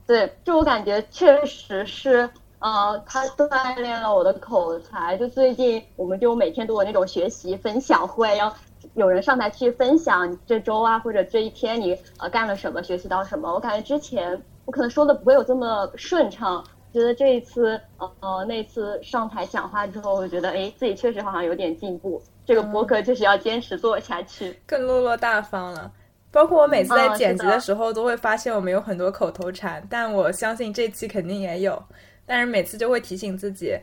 [0.07, 2.29] 对，就我感觉确实是，
[2.59, 5.17] 呃，他锻炼了我的口才。
[5.17, 8.55] 就最近我们就每天都有那种学习分享会，然后
[8.95, 13.53] 有人上台去分享这周啊或者这一天你呃干了什么，学习到什么。
[13.53, 16.63] 我感觉之前我可能说的不会有这么顺畅，
[16.93, 22.23] 觉得这一次呃呃那次上台讲话之后，我觉得哎自己确实好像有点进步。
[22.45, 25.91] 这个播客就是要坚持做下去，更落落大方了。
[26.33, 31.81] 包括我每次在剪辑的时候，都会发现我们有很多口头禅，但我相信这期肯定也有。
[32.27, 33.77] 但是每次就会提醒自己，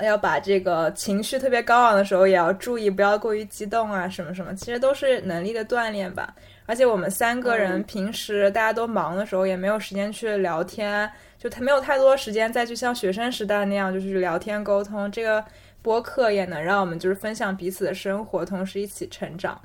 [0.00, 6.34] 要把这个情绪特别高昂的时候也要注意，不要过于激动啊，什么什么，其实都是能力的锻炼吧。
[6.64, 15.10] 而且我们三个人平时大家都忙的时候，也没有时间去聊天，就他没有太多时间再去像学生时代那样就是聊天沟通。
[15.10, 15.44] 这个
[15.82, 19.60] 播客也能让我们就是分享彼此的生活，同时一起成长。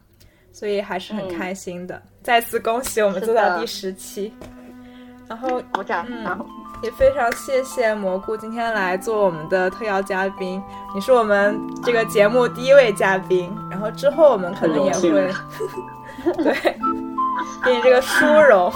[0.51, 4.33] 所以还是很开心的，再次恭喜我们做到第十期，
[5.27, 5.61] 然后
[6.07, 6.45] 嗯，
[6.81, 10.61] 也非常谢谢蘑菇今天来做我们的特邀嘉宾，
[10.95, 15.33] 你是我们这个节目第一位嘉宾，然后之后我们可能也会，
[16.43, 16.53] 对，
[17.63, 18.71] 给你这个殊荣。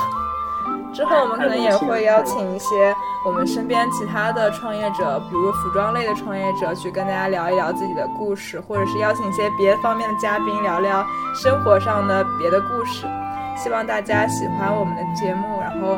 [0.93, 2.93] 之后我们可能也会邀请一些
[3.26, 13.08] 我们身边其他的创业者，比如服装类的创业者，去跟大家聊一聊自己的故事，或者是邀请一些别方面的嘉宾聊聊生活上的别的故事。
[13.56, 15.62] 希望大家喜欢我们的节目。
[15.62, 15.97] 然后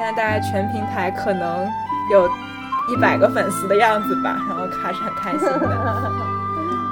[0.00, 1.68] 现在大概全平台可能
[2.10, 2.26] 有
[2.88, 5.60] 一百个粉丝的样子吧，然后还是很开心的。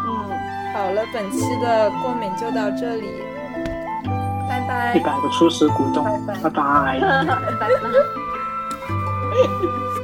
[0.05, 0.29] 嗯，
[0.75, 3.09] 好了，本期的过敏就到这里。
[4.47, 4.95] 拜拜！
[4.95, 7.69] 一百个初始股东，拜拜，拜拜， 拜拜。